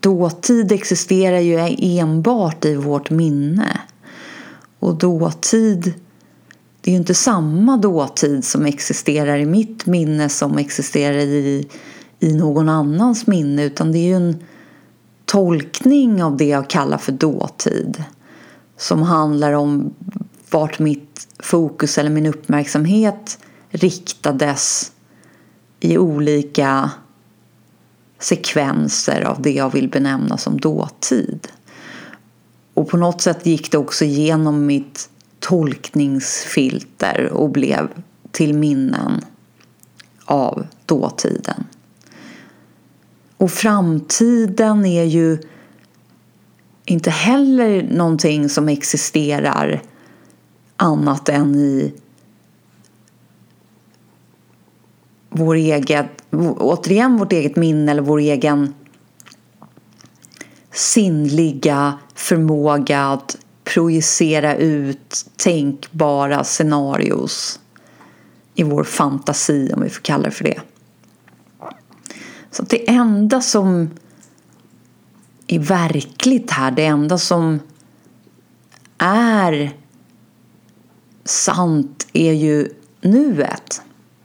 Dåtid 0.00 0.72
existerar 0.72 1.38
ju 1.38 1.76
enbart 1.78 2.64
i 2.64 2.74
vårt 2.74 3.10
minne. 3.10 3.80
Och 4.78 4.94
dåtid, 4.94 5.94
det 6.80 6.90
är 6.90 6.92
ju 6.92 6.98
inte 6.98 7.14
samma 7.14 7.76
dåtid 7.76 8.44
som 8.44 8.66
existerar 8.66 9.38
i 9.38 9.46
mitt 9.46 9.86
minne 9.86 10.28
som 10.28 10.58
existerar 10.58 11.18
i, 11.18 11.68
i 12.20 12.34
någon 12.34 12.68
annans 12.68 13.26
minne 13.26 13.64
utan 13.64 13.92
det 13.92 13.98
är 13.98 14.06
ju 14.06 14.14
en 14.14 14.36
tolkning 15.24 16.22
av 16.22 16.36
det 16.36 16.48
jag 16.48 16.70
kallar 16.70 16.98
för 16.98 17.12
dåtid 17.12 18.04
som 18.76 19.02
handlar 19.02 19.52
om 19.52 19.94
vart 20.50 20.78
mitt 20.78 21.26
fokus 21.38 21.98
eller 21.98 22.10
min 22.10 22.26
uppmärksamhet 22.26 23.38
riktades 23.70 24.92
i 25.84 25.98
olika 25.98 26.90
sekvenser 28.18 29.22
av 29.22 29.42
det 29.42 29.52
jag 29.52 29.72
vill 29.72 29.88
benämna 29.88 30.38
som 30.38 30.60
dåtid. 30.60 31.48
Och 32.74 32.88
på 32.88 32.96
något 32.96 33.20
sätt 33.20 33.46
gick 33.46 33.72
det 33.72 33.78
också 33.78 34.04
genom 34.04 34.66
mitt 34.66 35.10
tolkningsfilter 35.40 37.30
och 37.32 37.50
blev 37.50 37.88
till 38.30 38.54
minnen 38.54 39.24
av 40.24 40.66
dåtiden. 40.86 41.64
Och 43.36 43.50
framtiden 43.50 44.84
är 44.84 45.04
ju 45.04 45.38
inte 46.84 47.10
heller 47.10 47.82
någonting 47.82 48.48
som 48.48 48.68
existerar 48.68 49.82
annat 50.76 51.28
än 51.28 51.54
i 51.54 51.94
vår 55.34 55.54
eget, 55.54 56.06
återigen 56.58 57.16
vårt 57.16 57.32
eget 57.32 57.56
minne 57.56 57.90
eller 57.92 58.02
vår 58.02 58.18
egen 58.18 58.74
sinnliga 60.72 61.98
förmåga 62.14 63.04
att 63.04 63.36
projicera 63.64 64.56
ut 64.56 65.26
tänkbara 65.36 66.44
scenarios 66.44 67.60
i 68.54 68.62
vår 68.62 68.84
fantasi, 68.84 69.72
om 69.74 69.82
vi 69.82 69.90
får 69.90 70.02
kalla 70.02 70.24
det 70.24 70.30
för 70.30 70.44
det. 70.44 70.60
Så 72.50 72.62
det 72.62 72.90
enda 72.90 73.40
som 73.40 73.90
är 75.46 75.58
verkligt 75.58 76.50
här, 76.50 76.70
det 76.70 76.84
enda 76.84 77.18
som 77.18 77.60
är 78.98 79.70
sant 81.24 82.06
är 82.12 82.32
ju 82.32 82.68
nuet. 83.00 83.82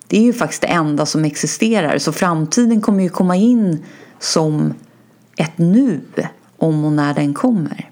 Det 0.09 0.17
är 0.17 0.21
ju 0.21 0.33
faktiskt 0.33 0.61
det 0.61 0.67
enda 0.67 1.05
som 1.05 1.25
existerar. 1.25 1.97
Så 1.97 2.11
framtiden 2.11 2.81
kommer 2.81 3.03
ju 3.03 3.09
komma 3.09 3.35
in 3.35 3.85
som 4.19 4.73
ett 5.37 5.57
nu 5.57 6.01
om 6.57 6.85
och 6.85 6.91
när 6.91 7.13
den 7.13 7.33
kommer. 7.33 7.89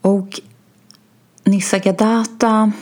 Och 0.00 0.40
Nisargadatta 1.44 2.72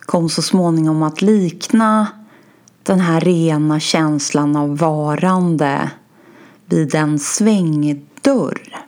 kom 0.00 0.28
så 0.28 0.42
småningom 0.42 1.02
att 1.02 1.22
likna 1.22 2.06
den 2.82 3.00
här 3.00 3.20
rena 3.20 3.80
känslan 3.80 4.56
av 4.56 4.78
varande 4.78 5.90
vid 6.66 6.94
en 6.94 7.18
svängdörr. 7.18 8.85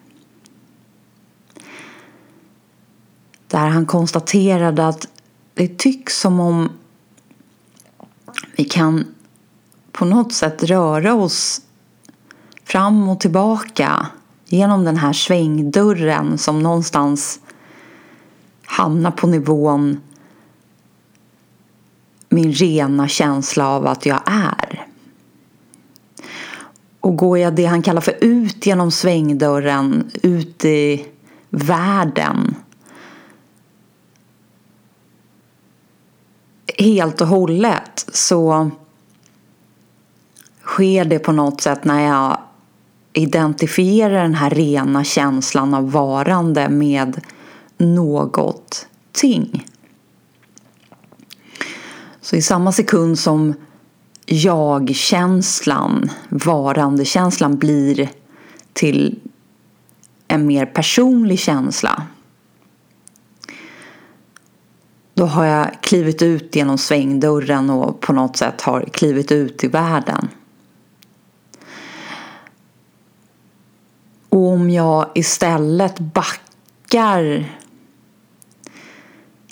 Där 3.48 3.68
han 3.68 3.86
konstaterade 3.86 4.86
att 4.86 5.08
det 5.54 5.78
tycks 5.78 6.20
som 6.20 6.40
om 6.40 6.68
vi 8.56 8.64
kan 8.64 9.14
på 9.92 10.04
något 10.04 10.32
sätt 10.32 10.62
röra 10.62 11.14
oss 11.14 11.60
fram 12.64 13.08
och 13.08 13.20
tillbaka 13.20 14.06
genom 14.46 14.84
den 14.84 14.96
här 14.96 15.12
svängdörren 15.12 16.38
som 16.38 16.62
någonstans 16.62 17.40
hamnar 18.64 19.10
på 19.10 19.26
nivån 19.26 20.00
min 22.28 22.52
rena 22.52 23.08
känsla 23.08 23.68
av 23.68 23.86
att 23.86 24.06
jag 24.06 24.20
är. 24.26 24.86
Och 27.00 27.16
går 27.16 27.38
jag 27.38 27.54
det 27.54 27.64
han 27.64 27.82
kallar 27.82 28.00
för 28.00 28.14
ut 28.20 28.66
genom 28.66 28.90
svängdörren, 28.90 30.10
ut 30.22 30.64
i 30.64 31.06
världen 31.50 32.54
helt 36.78 37.20
och 37.20 37.26
hållet 37.26 38.06
så 38.12 38.70
sker 40.62 41.04
det 41.04 41.18
på 41.18 41.32
något 41.32 41.60
sätt 41.60 41.84
när 41.84 42.06
jag 42.06 42.38
identifierar 43.12 44.22
den 44.22 44.34
här 44.34 44.50
rena 44.50 45.04
känslan 45.04 45.74
av 45.74 45.90
varande 45.90 46.68
med 46.68 47.20
någonting. 47.78 49.66
Så 52.20 52.36
i 52.36 52.42
samma 52.42 52.72
sekund 52.72 53.18
som 53.18 53.54
jag-känslan, 54.26 56.10
varandekänslan 56.28 57.58
blir 57.58 58.10
till 58.72 59.20
en 60.28 60.46
mer 60.46 60.66
personlig 60.66 61.38
känsla 61.38 62.02
då 65.18 65.26
har 65.26 65.44
jag 65.44 65.80
klivit 65.80 66.22
ut 66.22 66.56
genom 66.56 66.78
svängdörren 66.78 67.70
och 67.70 68.00
på 68.00 68.12
något 68.12 68.36
sätt 68.36 68.60
har 68.60 68.82
klivit 68.82 69.32
ut 69.32 69.64
i 69.64 69.68
världen. 69.68 70.28
Och 74.28 74.46
om 74.46 74.70
jag 74.70 75.10
istället 75.14 75.98
backar 75.98 77.52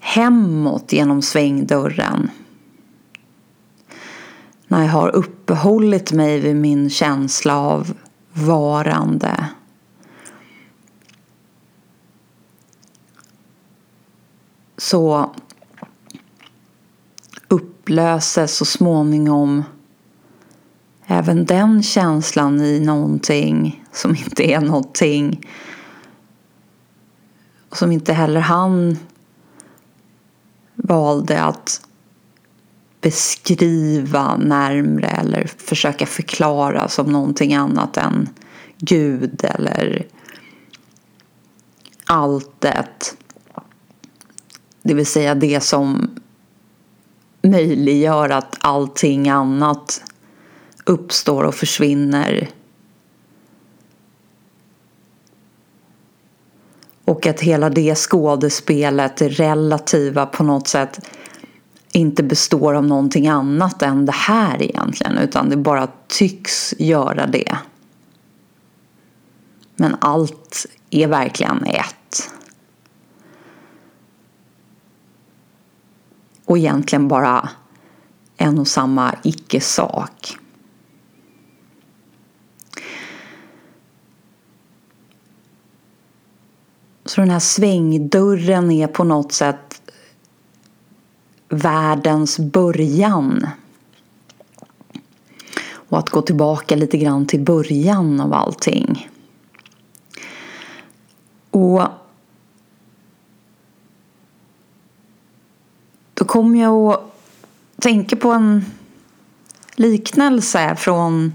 hemåt 0.03 0.93
genom 0.93 1.23
svängdörren 1.23 2.31
när 4.69 4.83
jag 4.83 4.93
har 4.93 5.09
uppehållit 5.17 6.13
mig 6.13 6.41
vid 6.41 6.57
min 6.57 6.91
känsla 6.91 7.59
av 7.59 7.95
varande 8.33 9.49
så 14.77 15.31
upplöses 17.87 18.57
så 18.57 18.65
småningom 18.65 19.65
även 21.07 21.45
den 21.45 21.83
känslan 21.83 22.61
i 22.61 22.81
någonting 22.81 23.85
som 23.93 24.11
inte 24.11 24.51
är 24.51 24.61
någonting. 24.61 25.47
Och 27.71 27.77
som 27.77 27.93
inte 27.93 28.13
heller 28.13 28.41
han 28.41 28.99
valde 30.75 31.43
att 31.43 31.81
beskriva 33.01 34.37
närmre 34.37 35.09
eller 35.09 35.47
försöka 35.57 36.07
förklara 36.07 36.89
som 36.89 37.13
någonting 37.13 37.55
annat 37.55 37.97
än 37.97 38.29
Gud 38.79 39.45
eller 39.45 40.07
alltet. 42.07 43.17
Det 44.83 44.95
vill 44.95 45.07
säga 45.07 45.35
det 45.35 45.61
som 45.61 46.11
möjliggör 47.51 48.29
att 48.29 48.57
allting 48.61 49.29
annat 49.29 50.03
uppstår 50.85 51.45
och 51.45 51.55
försvinner. 51.55 52.51
Och 57.05 57.27
att 57.27 57.41
hela 57.41 57.71
det 57.71 57.95
skådespelet, 57.95 59.17
det 59.17 59.29
relativa 59.29 60.27
på 60.27 60.43
något 60.45 60.69
sätt 60.69 61.01
inte 61.93 62.23
består 62.23 62.75
av 62.75 62.87
någonting 62.87 63.29
annat 63.29 63.83
än 63.83 64.07
det 64.07 64.13
här 64.13 64.63
egentligen 64.63 65.19
utan 65.19 65.49
det 65.51 65.57
bara 65.57 65.89
tycks 66.09 66.75
göra 66.79 67.27
det. 67.27 67.59
Men 69.77 69.97
allt 69.99 70.67
är 70.91 71.07
verkligen 71.07 71.65
ett. 71.65 71.96
Och 76.47 76.59
egentligen 76.59 77.09
bara 77.09 77.49
en 78.37 78.59
och 78.59 78.69
samma 78.69 79.15
icke-sak. 79.23 80.39
Så 87.05 87.21
den 87.21 87.31
här 87.31 87.39
svängdörren 87.39 88.71
är 88.71 88.87
på 88.87 89.05
något 89.05 89.33
sätt 89.33 89.83
världens 91.49 92.39
början. 92.39 93.47
Och 95.73 95.99
att 95.99 96.11
gå 96.11 96.23
tillbaka 96.23 96.77
lite 96.77 96.99
grann 96.99 97.27
till 97.27 97.41
början 97.41 98.21
av 98.21 98.35
allting. 98.35 99.09
Och 101.51 101.83
kom 106.27 106.43
kommer 106.43 106.61
jag 106.61 106.93
att 106.93 107.13
tänka 107.79 108.17
på 108.17 108.31
en 108.31 108.65
liknelse 109.77 110.77
från 110.77 111.33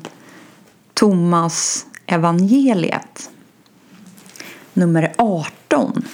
Thomas 0.93 1.85
evangeliet 2.05 3.29
nummer 4.73 5.13
18. 5.17 6.05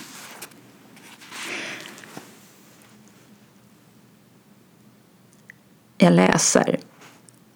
Jag 5.98 6.14
läser. 6.14 6.80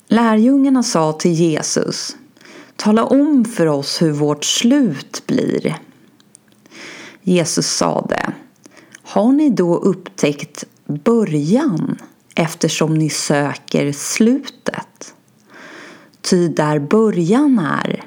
Lärjungarna 0.08 0.84
sa 0.84 1.14
till 1.14 1.34
Jesus 1.34 2.18
Tala 2.76 3.06
om 3.06 3.46
för 3.46 3.68
oss 3.68 4.02
hur 4.02 4.12
vårt 4.12 4.46
slut 4.46 5.24
blir. 5.28 5.80
Jesus 7.22 7.68
sade 7.68 8.34
Har 9.04 9.32
ni 9.32 9.50
då 9.50 9.76
upptäckt 9.76 10.64
början 10.92 11.98
eftersom 12.36 12.94
ni 12.94 13.10
söker 13.10 13.92
slutet? 13.92 15.14
Ty 16.22 16.48
där 16.48 16.80
början 16.80 17.60
är, 17.60 18.04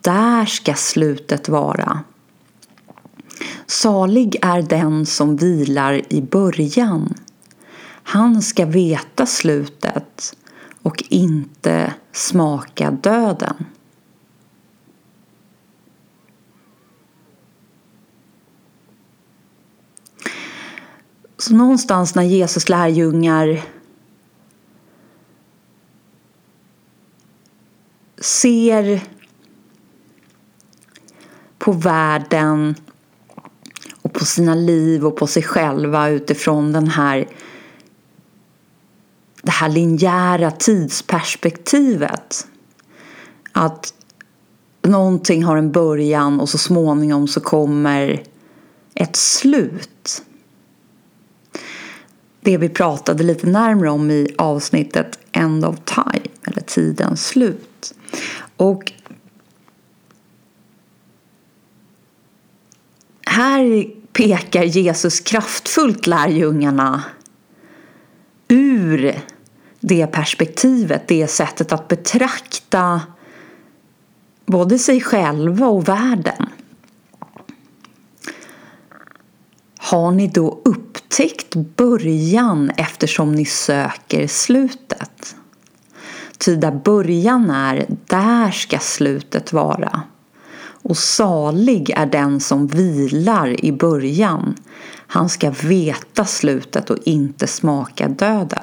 där 0.00 0.44
ska 0.44 0.74
slutet 0.74 1.48
vara. 1.48 2.00
Salig 3.66 4.36
är 4.42 4.62
den 4.62 5.06
som 5.06 5.36
vilar 5.36 6.12
i 6.12 6.22
början. 6.22 7.14
Han 8.02 8.42
ska 8.42 8.66
veta 8.66 9.26
slutet 9.26 10.36
och 10.82 11.04
inte 11.08 11.94
smaka 12.12 12.90
döden. 12.90 13.64
Så 21.46 21.54
någonstans 21.54 22.14
när 22.14 22.22
Jesus 22.22 22.68
lärjungar 22.68 23.62
ser 28.18 29.00
på 31.58 31.72
världen 31.72 32.74
och 34.02 34.12
på 34.12 34.24
sina 34.24 34.54
liv 34.54 35.06
och 35.06 35.16
på 35.16 35.26
sig 35.26 35.42
själva 35.42 36.08
utifrån 36.08 36.72
den 36.72 36.88
här 36.88 37.28
det 39.42 39.52
här 39.52 39.68
linjära 39.68 40.50
tidsperspektivet. 40.50 42.46
Att 43.52 43.94
någonting 44.82 45.44
har 45.44 45.56
en 45.56 45.72
början 45.72 46.40
och 46.40 46.48
så 46.48 46.58
småningom 46.58 47.28
så 47.28 47.40
kommer 47.40 48.22
ett 48.94 49.16
slut. 49.16 50.22
Det 52.46 52.56
vi 52.56 52.68
pratade 52.68 53.22
lite 53.22 53.46
närmare 53.46 53.90
om 53.90 54.10
i 54.10 54.34
avsnittet 54.38 55.18
End 55.32 55.64
of 55.64 55.76
Time, 55.84 56.26
eller 56.44 56.60
tidens 56.60 57.26
slut. 57.26 57.94
Och 58.56 58.92
här 63.26 63.86
pekar 64.12 64.62
Jesus 64.62 65.20
kraftfullt 65.20 66.06
lärjungarna 66.06 67.02
ur 68.48 69.20
det 69.80 70.06
perspektivet, 70.06 71.08
det 71.08 71.26
sättet 71.26 71.72
att 71.72 71.88
betrakta 71.88 73.00
både 74.46 74.78
sig 74.78 75.00
själva 75.00 75.66
och 75.66 75.88
världen. 75.88 76.46
Har 79.78 80.10
ni 80.10 80.28
då 80.28 80.60
upptäckt 81.06 81.54
början 81.54 82.70
eftersom 82.76 83.32
ni 83.32 83.44
söker 83.44 84.26
slutet? 84.26 85.36
Ty 86.38 86.56
där 86.56 86.70
början 86.84 87.50
är, 87.50 87.86
där 88.06 88.50
ska 88.50 88.78
slutet 88.78 89.52
vara. 89.52 90.02
Och 90.82 90.96
salig 90.96 91.90
är 91.90 92.06
den 92.06 92.40
som 92.40 92.66
vilar 92.66 93.64
i 93.64 93.72
början. 93.72 94.54
Han 95.06 95.28
ska 95.28 95.50
veta 95.50 96.24
slutet 96.24 96.90
och 96.90 96.98
inte 97.04 97.46
smaka 97.46 98.08
döden. 98.08 98.62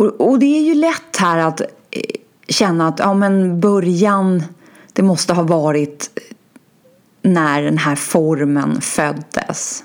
Och, 0.00 0.38
det 0.38 0.46
är 0.46 0.62
ju 0.62 0.74
lätt 0.74 1.16
här 1.18 1.38
att 1.38 1.60
eh, 1.60 1.66
känna 2.48 2.88
att 2.88 2.98
ja, 2.98 3.14
men 3.14 3.60
början, 3.60 4.42
det 4.92 5.02
måste 5.02 5.32
ha 5.32 5.42
varit 5.42 6.10
eh, 6.14 6.36
när 7.30 7.62
den 7.62 7.78
här 7.78 7.96
formen 7.96 8.80
föddes. 8.80 9.84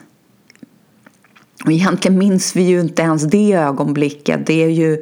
Och 1.65 1.71
egentligen 1.71 2.17
minns 2.17 2.55
vi 2.55 2.61
ju 2.61 2.79
inte 2.81 3.01
ens 3.01 3.23
det 3.23 3.53
ögonblicket. 3.53 4.45
Det 4.45 4.63
är 4.63 4.69
ju 4.69 4.93
eh, 4.93 4.99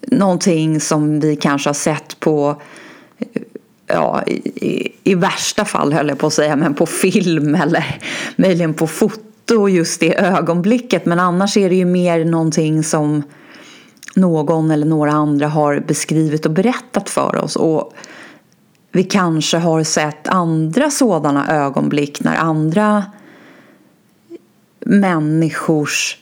någonting 0.00 0.80
som 0.80 1.20
vi 1.20 1.36
kanske 1.36 1.68
har 1.68 1.74
sett 1.74 2.20
på 2.20 2.62
ja, 3.86 4.22
i, 4.26 4.92
i, 5.04 5.14
värsta 5.14 5.64
fall 5.64 5.92
höll 5.92 6.08
jag 6.08 6.18
på 6.18 6.26
att 6.26 6.32
säga, 6.32 6.56
men 6.56 6.74
på 6.74 6.86
film 6.86 7.54
eller 7.62 8.00
möjligen 8.36 8.74
på 8.74 8.86
foto 8.86 9.68
just 9.68 10.00
det 10.00 10.18
ögonblicket. 10.18 11.06
Men 11.06 11.20
annars 11.20 11.56
är 11.56 11.68
det 11.68 11.76
ju 11.76 11.84
mer 11.84 12.24
någonting 12.24 12.84
som 12.84 13.22
någon 14.14 14.70
eller 14.70 14.86
några 14.86 15.12
andra 15.12 15.48
har 15.48 15.80
beskrivit 15.80 16.46
och 16.46 16.52
berättat 16.52 17.10
för 17.10 17.36
oss. 17.36 17.56
Och 17.56 17.92
vi 18.92 19.04
kanske 19.04 19.58
har 19.58 19.82
sett 19.82 20.28
andra 20.28 20.90
sådana 20.90 21.48
ögonblick 21.48 22.20
när 22.20 22.36
andra 22.36 23.04
människors 24.86 26.18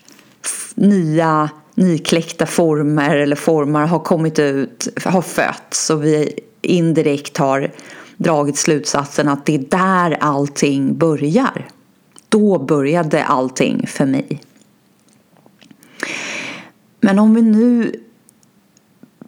nya 0.75 1.51
nykläckta 1.75 2.47
former 2.47 3.17
eller 3.17 3.37
formar 3.37 3.87
har 3.87 3.99
kommit 3.99 4.39
ut, 4.39 4.89
har 5.05 5.23
fötts 5.23 5.91
och 5.91 6.05
vi 6.05 6.41
indirekt 6.63 7.37
har 7.37 7.73
dragit 8.17 8.57
slutsatsen 8.57 9.29
att 9.29 9.47
det 9.47 9.55
är 9.55 9.59
där 9.59 10.17
allting 10.21 10.99
börjar. 10.99 11.69
Då 12.29 12.59
började 12.59 13.25
allting 13.25 13.87
för 13.87 14.07
mig. 14.07 14.43
Men 17.01 17.19
om 17.19 17.35
vi 17.35 17.43
nu 17.43 18.01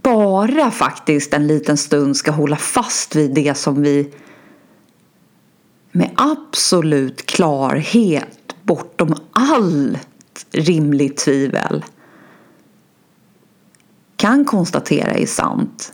bara 0.02 0.70
faktiskt 0.70 1.34
en 1.34 1.46
liten 1.46 1.76
stund 1.76 2.16
ska 2.16 2.30
hålla 2.30 2.56
fast 2.56 3.16
vid 3.16 3.34
det 3.34 3.56
som 3.56 3.82
vi 3.82 4.12
med 5.92 6.10
absolut 6.16 7.26
klarhet 7.26 8.54
bortom 8.62 9.14
allt 9.32 10.46
rimligt 10.52 11.16
tvivel 11.16 11.84
kan 14.16 14.44
konstatera 14.44 15.10
är 15.10 15.26
sant 15.26 15.92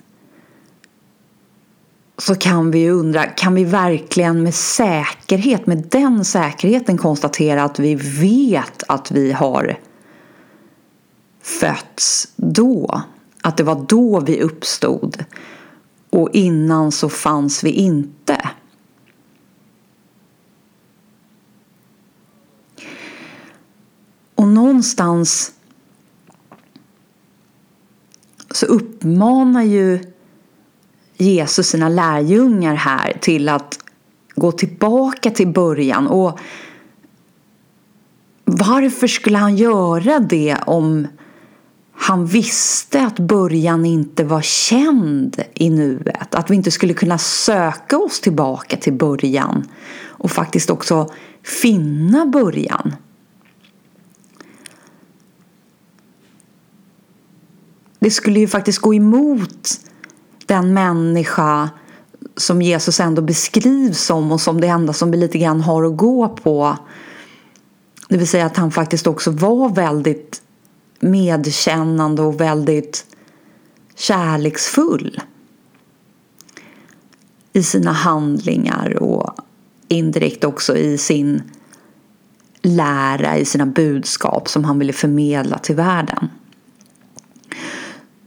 så 2.18 2.34
kan 2.34 2.70
vi 2.70 2.78
ju 2.78 2.90
undra, 2.90 3.24
kan 3.24 3.54
vi 3.54 3.64
verkligen 3.64 4.42
med 4.42 4.54
säkerhet, 4.54 5.66
med 5.66 5.86
den 5.90 6.24
säkerheten 6.24 6.98
konstatera 6.98 7.64
att 7.64 7.78
vi 7.78 7.94
vet 7.94 8.82
att 8.88 9.10
vi 9.10 9.32
har 9.32 9.78
fötts 11.46 12.28
då? 12.36 13.02
Att 13.40 13.56
det 13.56 13.62
var 13.62 13.84
då 13.88 14.20
vi 14.20 14.40
uppstod 14.40 15.24
och 16.10 16.30
innan 16.32 16.92
så 16.92 17.08
fanns 17.08 17.64
vi 17.64 17.70
inte. 17.70 18.50
Och 24.34 24.48
någonstans 24.48 25.52
så 28.50 28.66
uppmanar 28.66 29.62
ju 29.62 30.12
Jesus 31.16 31.68
sina 31.68 31.88
lärjungar 31.88 32.74
här 32.74 33.18
till 33.20 33.48
att 33.48 33.78
gå 34.34 34.52
tillbaka 34.52 35.30
till 35.30 35.48
början. 35.48 36.06
Och 36.06 36.40
varför 38.44 39.06
skulle 39.06 39.38
han 39.38 39.56
göra 39.56 40.18
det 40.18 40.56
om 40.66 41.06
han 42.06 42.26
visste 42.26 43.06
att 43.06 43.18
början 43.18 43.84
inte 43.84 44.24
var 44.24 44.42
känd 44.42 45.42
i 45.54 45.70
nuet. 45.70 46.34
Att 46.34 46.50
vi 46.50 46.54
inte 46.54 46.70
skulle 46.70 46.94
kunna 46.94 47.18
söka 47.18 47.98
oss 47.98 48.20
tillbaka 48.20 48.76
till 48.76 48.92
början 48.92 49.68
och 50.06 50.30
faktiskt 50.30 50.70
också 50.70 51.12
finna 51.42 52.26
början. 52.26 52.94
Det 57.98 58.10
skulle 58.10 58.40
ju 58.40 58.48
faktiskt 58.48 58.78
gå 58.78 58.94
emot 58.94 59.68
den 60.46 60.74
människa 60.74 61.70
som 62.36 62.62
Jesus 62.62 63.00
ändå 63.00 63.22
beskrivs 63.22 64.04
som 64.04 64.32
och 64.32 64.40
som 64.40 64.60
det 64.60 64.66
enda 64.66 64.92
som 64.92 65.10
vi 65.10 65.16
lite 65.16 65.38
grann 65.38 65.60
har 65.60 65.84
att 65.84 65.96
gå 65.96 66.28
på. 66.28 66.76
Det 68.08 68.16
vill 68.16 68.28
säga 68.28 68.46
att 68.46 68.56
han 68.56 68.70
faktiskt 68.70 69.06
också 69.06 69.30
var 69.30 69.68
väldigt 69.68 70.42
medkännande 71.10 72.22
och 72.22 72.40
väldigt 72.40 73.06
kärleksfull 73.94 75.20
i 77.52 77.62
sina 77.62 77.92
handlingar 77.92 79.02
och 79.02 79.34
indirekt 79.88 80.44
också 80.44 80.76
i 80.76 80.98
sin 80.98 81.42
lära, 82.62 83.38
i 83.38 83.44
sina 83.44 83.66
budskap 83.66 84.48
som 84.48 84.64
han 84.64 84.78
ville 84.78 84.92
förmedla 84.92 85.58
till 85.58 85.74
världen. 85.74 86.28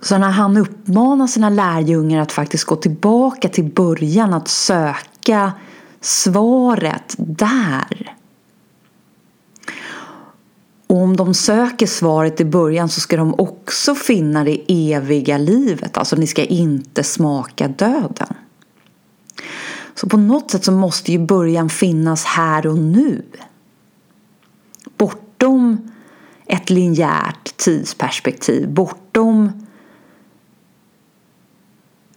Så 0.01 0.17
när 0.17 0.29
han 0.29 0.57
uppmanar 0.57 1.27
sina 1.27 1.49
lärjungar 1.49 2.21
att 2.21 2.31
faktiskt 2.31 2.63
gå 2.63 2.75
tillbaka 2.75 3.49
till 3.49 3.65
början, 3.65 4.33
att 4.33 4.47
söka 4.47 5.53
svaret 6.01 7.15
där 7.17 8.08
och 10.89 10.97
om 10.97 11.17
de 11.17 11.33
söker 11.33 11.87
svaret 11.87 12.41
i 12.41 12.45
början 12.45 12.89
så 12.89 13.01
ska 13.01 13.17
de 13.17 13.35
också 13.37 13.95
finna 13.95 14.43
det 14.43 14.65
eviga 14.67 15.37
livet. 15.37 15.97
Alltså 15.97 16.15
ni 16.15 16.27
ska 16.27 16.43
inte 16.43 17.03
smaka 17.03 17.67
döden. 17.67 18.33
Så 19.95 20.09
på 20.09 20.17
något 20.17 20.51
sätt 20.51 20.63
så 20.63 20.71
måste 20.71 21.11
ju 21.11 21.19
början 21.19 21.69
finnas 21.69 22.25
här 22.25 22.67
och 22.67 22.77
nu. 22.77 23.25
Bortom 24.97 25.91
ett 26.45 26.69
linjärt 26.69 27.57
tidsperspektiv. 27.57 28.69
Bortom 28.69 29.67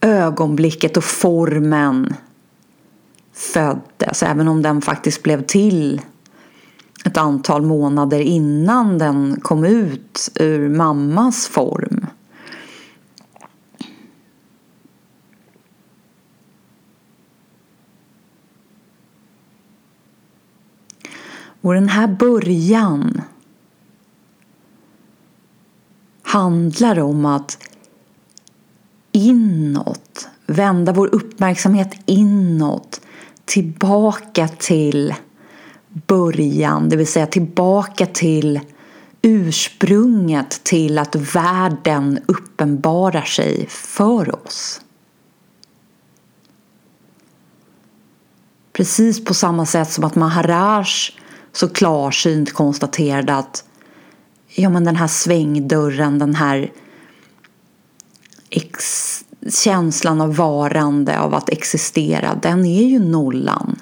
ögonblicket 0.01 0.97
och 0.97 1.03
formen 1.03 2.13
föddes. 3.33 4.23
Även 4.23 4.47
om 4.47 4.61
den 4.61 4.81
faktiskt 4.81 5.23
blev 5.23 5.45
till 5.45 6.01
ett 7.05 7.17
antal 7.17 7.61
månader 7.61 8.19
innan 8.19 8.97
den 8.97 9.39
kom 9.41 9.65
ut 9.65 10.29
ur 10.35 10.69
mammas 10.69 11.47
form. 11.47 12.07
Och 21.61 21.73
den 21.73 21.89
här 21.89 22.07
början 22.07 23.21
handlar 26.23 26.99
om 26.99 27.25
att 27.25 27.57
inåt, 29.11 30.27
vända 30.47 30.93
vår 30.93 31.15
uppmärksamhet 31.15 31.93
inåt, 32.05 33.01
tillbaka 33.45 34.47
till 34.47 35.13
början, 35.93 36.89
det 36.89 36.95
vill 36.95 37.07
säga 37.07 37.27
tillbaka 37.27 38.05
till 38.05 38.59
ursprunget 39.21 40.63
till 40.63 40.97
att 40.97 41.15
världen 41.15 42.19
uppenbarar 42.25 43.21
sig 43.21 43.65
för 43.69 44.45
oss. 44.45 44.81
Precis 48.73 49.25
på 49.25 49.33
samma 49.33 49.65
sätt 49.65 49.91
som 49.91 50.03
att 50.03 50.15
Maharaj 50.15 50.85
så 51.51 51.69
klarsynt 51.69 52.53
konstaterade 52.53 53.35
att 53.35 53.63
ja, 54.47 54.69
men 54.69 54.83
den 54.83 54.95
här 54.95 55.07
svängdörren, 55.07 56.19
den 56.19 56.35
här 56.35 56.71
känslan 59.49 60.21
av 60.21 60.35
varande, 60.35 61.19
av 61.19 61.33
att 61.33 61.49
existera, 61.49 62.39
den 62.41 62.65
är 62.65 62.83
ju 62.83 62.99
nollan. 62.99 63.79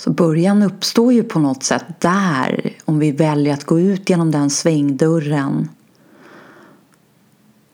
Så 0.00 0.10
början 0.10 0.62
uppstår 0.62 1.12
ju 1.12 1.22
på 1.22 1.38
något 1.38 1.62
sätt 1.62 1.84
där 1.98 2.72
om 2.84 2.98
vi 2.98 3.12
väljer 3.12 3.54
att 3.54 3.64
gå 3.64 3.80
ut 3.80 4.10
genom 4.10 4.30
den 4.30 4.50
svängdörren 4.50 5.68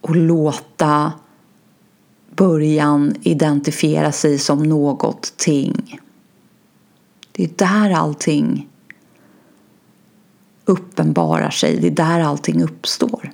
och 0.01 0.17
låta 0.17 1.13
början 2.37 3.15
identifiera 3.23 4.13
sig 4.13 4.39
som 4.39 4.63
någonting. 4.63 6.01
Det 7.33 7.45
är 7.45 7.51
där 7.57 7.91
allting 7.91 8.69
uppenbarar 10.65 11.51
sig. 11.51 11.81
Det 11.81 11.87
är 11.87 11.91
där 11.91 12.21
allting 12.21 12.63
uppstår. 12.63 13.33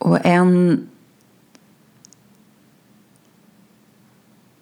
Och 0.00 0.26
en 0.26 0.88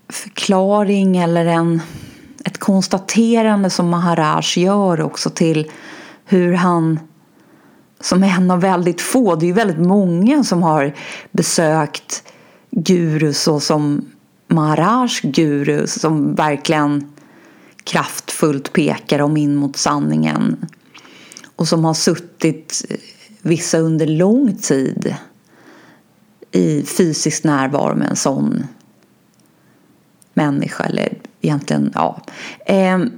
förklaring 0.09 1.17
eller 1.17 1.47
en, 1.47 1.83
ett 2.45 2.59
konstaterande 2.59 3.71
som 3.71 3.89
Maharaj 3.89 4.45
gör 4.57 5.01
också 5.01 5.31
till 5.31 5.71
hur 6.25 6.53
han 6.53 7.01
som 8.01 8.23
en 8.23 8.51
av 8.51 8.61
väldigt 8.61 9.01
få, 9.01 9.35
det 9.35 9.45
är 9.45 9.49
ju 9.49 9.53
väldigt 9.53 9.87
många 9.87 10.45
som 10.45 10.63
har 10.63 10.95
besökt 11.31 12.23
gurus 12.71 13.49
och 13.49 13.63
som 13.63 14.05
Maharaj 14.49 15.11
guru 15.23 15.87
som 15.87 16.35
verkligen 16.35 17.13
kraftfullt 17.85 18.73
pekar 18.73 19.19
dem 19.19 19.37
in 19.37 19.57
mot 19.57 19.77
sanningen. 19.77 20.67
Och 21.57 21.69
som 21.69 21.85
har 21.85 21.95
suttit 21.95 22.85
vissa 23.43 23.79
under 23.79 24.07
lång 24.07 24.57
tid 24.57 25.15
i 26.53 26.83
fysisk 26.83 27.45
närvaro 27.45 27.95
med 27.95 28.09
en 28.09 28.17
sån 28.17 28.67
människa. 30.35 30.85
Eller 30.85 31.19
egentligen, 31.41 31.93
ja. 31.95 32.23
Ehm, 32.67 33.11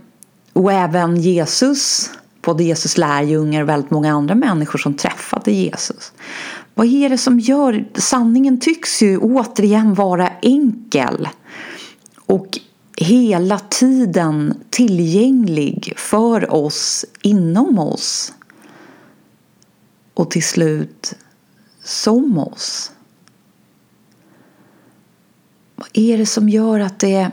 och 0.52 0.72
även 0.72 1.16
Jesus, 1.16 2.10
både 2.42 2.64
Jesus 2.64 2.98
lärjungar 2.98 3.62
och 3.62 3.68
väldigt 3.68 3.90
många 3.90 4.12
andra 4.12 4.34
människor 4.34 4.78
som 4.78 4.94
träffade 4.94 5.52
Jesus. 5.52 6.12
Vad 6.74 6.86
är 6.86 7.08
det 7.08 7.18
som 7.18 7.40
gör, 7.40 7.88
sanningen 7.94 8.60
tycks 8.60 9.02
ju 9.02 9.18
återigen 9.18 9.94
vara 9.94 10.30
enkel 10.42 11.28
och 12.26 12.58
hela 12.96 13.58
tiden 13.58 14.54
tillgänglig 14.70 15.92
för 15.96 16.54
oss, 16.54 17.04
inom 17.22 17.78
oss 17.78 18.32
och 20.20 20.30
till 20.30 20.44
slut 20.44 21.14
som 21.82 22.38
oss. 22.38 22.92
Vad 25.74 25.88
är 25.92 26.18
det 26.18 26.26
som 26.26 26.48
gör 26.48 26.80
att 26.80 26.98
det 26.98 27.30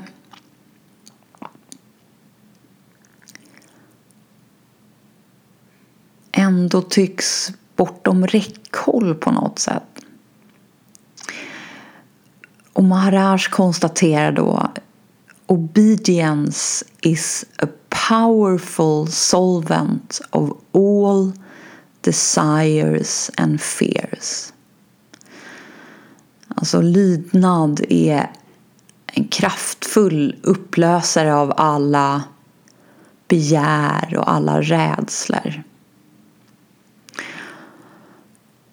ändå 6.31 6.81
tycks 6.81 7.51
bortom 7.75 8.27
räckhåll 8.27 9.15
på 9.15 9.31
något 9.31 9.59
sätt? 9.59 9.83
Och 12.73 12.83
Maharaj 12.83 13.39
konstaterar 13.39 14.31
då 14.31 14.71
Obedience 15.45 16.85
is 17.01 17.45
a 17.57 17.67
powerful 18.09 19.07
solvent 19.07 20.21
of 20.31 20.51
all 20.71 21.31
desires 22.01 23.31
and 23.37 23.61
fears. 23.61 24.53
Alltså 26.47 26.81
lydnad 26.81 27.85
är 27.89 28.31
en 29.05 29.27
kraftfull 29.27 30.35
upplösare 30.43 31.35
av 31.35 31.53
alla 31.57 32.23
begär 33.27 34.17
och 34.17 34.31
alla 34.31 34.61
rädslor. 34.61 35.63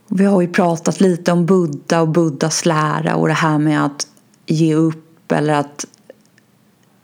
Vi 0.08 0.24
har 0.24 0.40
ju 0.40 0.48
pratat 0.48 1.00
lite 1.00 1.32
om 1.32 1.46
Buddha 1.46 2.00
och 2.00 2.08
Buddhas 2.08 2.66
lära 2.66 3.16
och 3.16 3.28
det 3.28 3.34
här 3.34 3.58
med 3.58 3.84
att 3.84 4.06
ge 4.46 4.74
upp 4.74 5.32
eller 5.32 5.54
att 5.54 5.86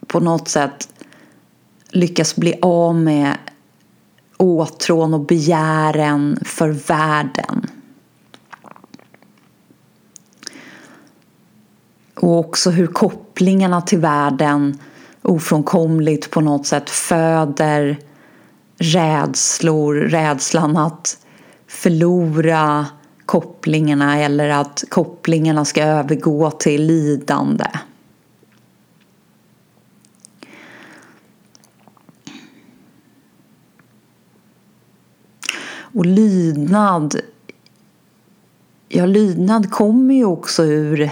på 0.06 0.20
något 0.20 0.48
sätt 0.48 0.88
lyckas 1.90 2.36
bli 2.36 2.58
av 2.62 2.94
med 2.94 3.36
åtrån 4.40 5.14
och 5.14 5.20
begären 5.20 6.38
för 6.44 6.68
världen. 6.68 7.66
Och 12.14 12.38
också 12.38 12.70
hur 12.70 12.86
kopplingarna 12.86 13.82
till 13.82 13.98
världen 13.98 14.78
ofrånkomligt 15.22 16.30
på 16.30 16.40
något 16.40 16.66
sätt 16.66 16.90
föder 16.90 17.98
rädslor, 18.78 19.94
rädslan 19.94 20.76
att 20.76 21.18
förlora 21.66 22.86
kopplingarna 23.26 24.18
eller 24.18 24.48
att 24.48 24.84
kopplingarna 24.88 25.64
ska 25.64 25.82
övergå 25.82 26.50
till 26.50 26.86
lidande. 26.86 27.66
Och 35.92 36.06
lydnad, 36.06 37.20
ja 38.88 39.06
lydnad 39.06 39.70
kommer 39.70 40.14
ju 40.14 40.24
också 40.24 40.64
ur 40.64 41.10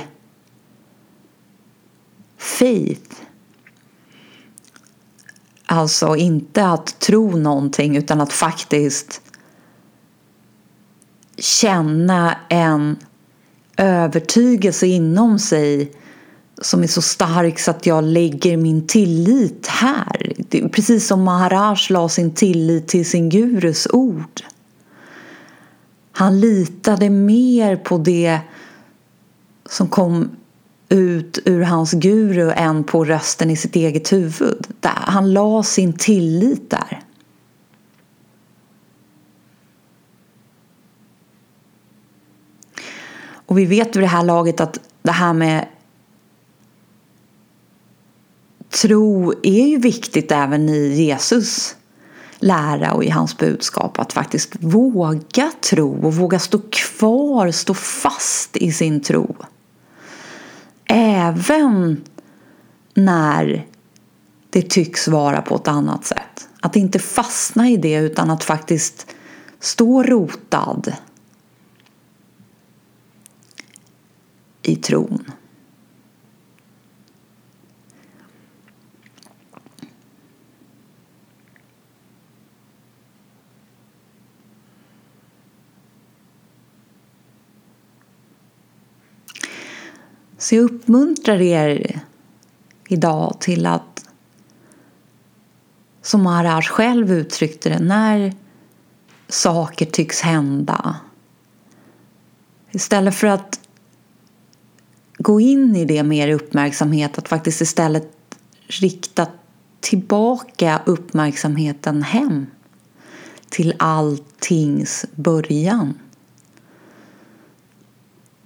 faith. 2.37 3.17
Alltså 5.67 6.17
inte 6.17 6.67
att 6.67 7.01
tro 7.01 7.37
någonting 7.37 7.97
utan 7.97 8.21
att 8.21 8.33
faktiskt 8.33 9.21
känna 11.39 12.37
en 12.49 12.97
övertygelse 13.77 14.87
inom 14.87 15.39
sig 15.39 15.93
som 16.63 16.83
är 16.83 16.87
så 16.87 17.03
stark 17.03 17.59
så 17.59 17.71
att 17.71 17.87
jag 17.87 18.05
lägger 18.05 18.57
min 18.57 18.87
tillit 18.87 19.67
här. 19.67 20.33
precis 20.69 21.07
som 21.07 21.23
Maharaj 21.23 21.79
la 21.91 22.09
sin 22.09 22.31
tillit 22.31 22.89
till 22.89 23.11
sin 23.11 23.29
gurus 23.29 23.87
ord. 23.93 24.43
Han 26.19 26.41
litade 26.41 27.11
mer 27.11 27.77
på 27.77 27.99
det 27.99 28.41
som 29.67 29.89
kom 29.89 30.31
ut 30.89 31.39
ur 31.45 31.63
hans 31.63 31.93
guru 31.93 32.51
än 32.51 32.85
på 32.85 33.05
rösten 33.05 33.51
i 33.51 33.57
sitt 33.57 33.77
eget 33.77 34.13
huvud. 34.13 34.67
Han 34.83 35.33
la 35.33 35.63
sin 35.63 35.93
tillit 35.93 36.71
där. 36.71 37.03
Och 43.31 43.59
vi 43.59 43.65
vet 43.65 43.97
vid 43.97 44.03
det 44.03 44.09
här 44.09 44.25
laget 44.25 44.61
att 44.61 44.81
det 45.03 45.13
här 45.13 45.33
med 45.33 45.67
tro 48.69 49.33
är 49.43 49.67
ju 49.67 49.79
viktigt 49.79 50.33
även 50.33 50.69
i 50.69 50.89
Jesus 50.89 51.77
lära 52.39 52.93
och 52.93 53.05
i 53.05 53.11
hans 53.11 53.39
budskap. 53.39 53.99
Att 53.99 54.13
faktiskt 54.13 54.57
våga 54.61 55.53
tro 55.61 56.07
och 56.07 56.15
våga 56.15 56.39
stå 56.39 56.61
kvar, 56.71 57.51
stå 57.51 57.75
fast 57.75 58.57
i 58.57 58.73
sin 58.73 59.01
tro. 59.01 59.37
Även 60.85 62.05
när 62.95 63.67
det 64.51 64.63
tycks 64.63 65.09
vara 65.09 65.43
på 65.43 65.57
ett 65.57 65.69
annat 65.69 66.05
sätt. 66.05 66.49
Att 66.61 66.77
inte 66.77 66.99
fastna 66.99 67.69
i 67.69 67.77
det 67.77 67.95
utan 67.95 68.31
att 68.31 68.45
faktiskt 68.45 69.07
stå 69.61 70.03
rotad 70.03 70.93
i 74.63 74.77
tron. 74.77 75.28
Så 90.49 90.55
jag 90.55 90.65
uppmuntrar 90.65 91.41
er 91.41 92.01
idag 92.89 93.37
till 93.41 93.67
att, 93.67 94.05
som 96.03 96.23
Maharaj 96.23 96.63
själv 96.63 97.13
uttryckte 97.13 97.69
det, 97.69 97.79
när 97.79 98.35
saker 99.29 99.87
tycks 99.87 100.21
hända. 100.21 100.97
Istället 102.71 103.15
för 103.15 103.27
att 103.27 103.61
gå 105.19 105.41
in 105.41 105.77
i 105.77 105.85
det 105.85 106.03
med 106.03 106.29
er 106.29 106.35
uppmärksamhet, 106.35 107.19
att 107.19 107.29
faktiskt 107.29 107.61
istället 107.61 108.13
rikta 108.67 109.27
tillbaka 109.81 110.83
uppmärksamheten 110.87 112.03
hem 112.03 112.47
till 113.49 113.75
alltings 113.79 115.07
början 115.15 115.95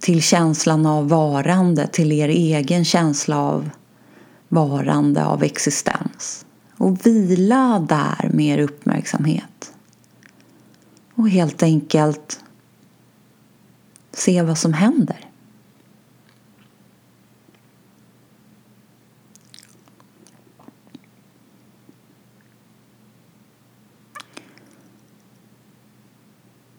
till 0.03 0.21
känslan 0.21 0.85
av 0.85 1.09
varande, 1.09 1.87
till 1.87 2.11
er 2.11 2.29
egen 2.29 2.85
känsla 2.85 3.37
av 3.37 3.69
varande 4.49 5.25
av 5.25 5.43
existens. 5.43 6.45
Och 6.77 7.05
vila 7.05 7.85
där 7.89 8.29
med 8.33 8.59
er 8.59 8.63
uppmärksamhet. 8.63 9.73
Och 11.15 11.29
helt 11.29 11.63
enkelt 11.63 12.43
se 14.11 14.41
vad 14.41 14.57
som 14.57 14.73
händer. 14.73 15.29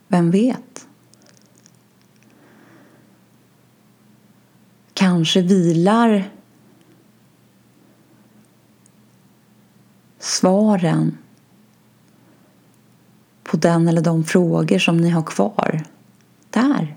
Vem 0.08 0.30
vet? 0.30 0.73
Kanske 5.14 5.42
vilar 5.42 6.30
svaren 10.18 11.18
på 13.42 13.56
den 13.56 13.88
eller 13.88 14.02
de 14.02 14.24
frågor 14.24 14.78
som 14.78 14.96
ni 14.96 15.10
har 15.10 15.22
kvar 15.22 15.84
där. 16.50 16.96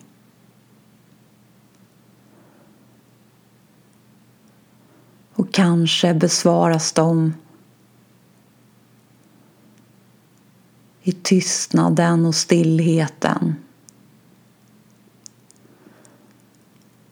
Och 5.34 5.54
kanske 5.54 6.14
besvaras 6.14 6.92
de 6.92 7.34
i 11.02 11.12
tystnaden 11.12 12.26
och 12.26 12.36
stillheten. 12.36 13.56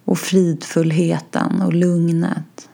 Och 0.06 0.20
fridfullheten 0.20 1.62
och 1.62 1.74
lugnet. 1.74 2.70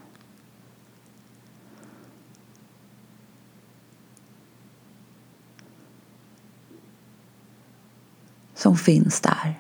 som 8.62 8.78
finns 8.78 9.22
där. 9.22 9.60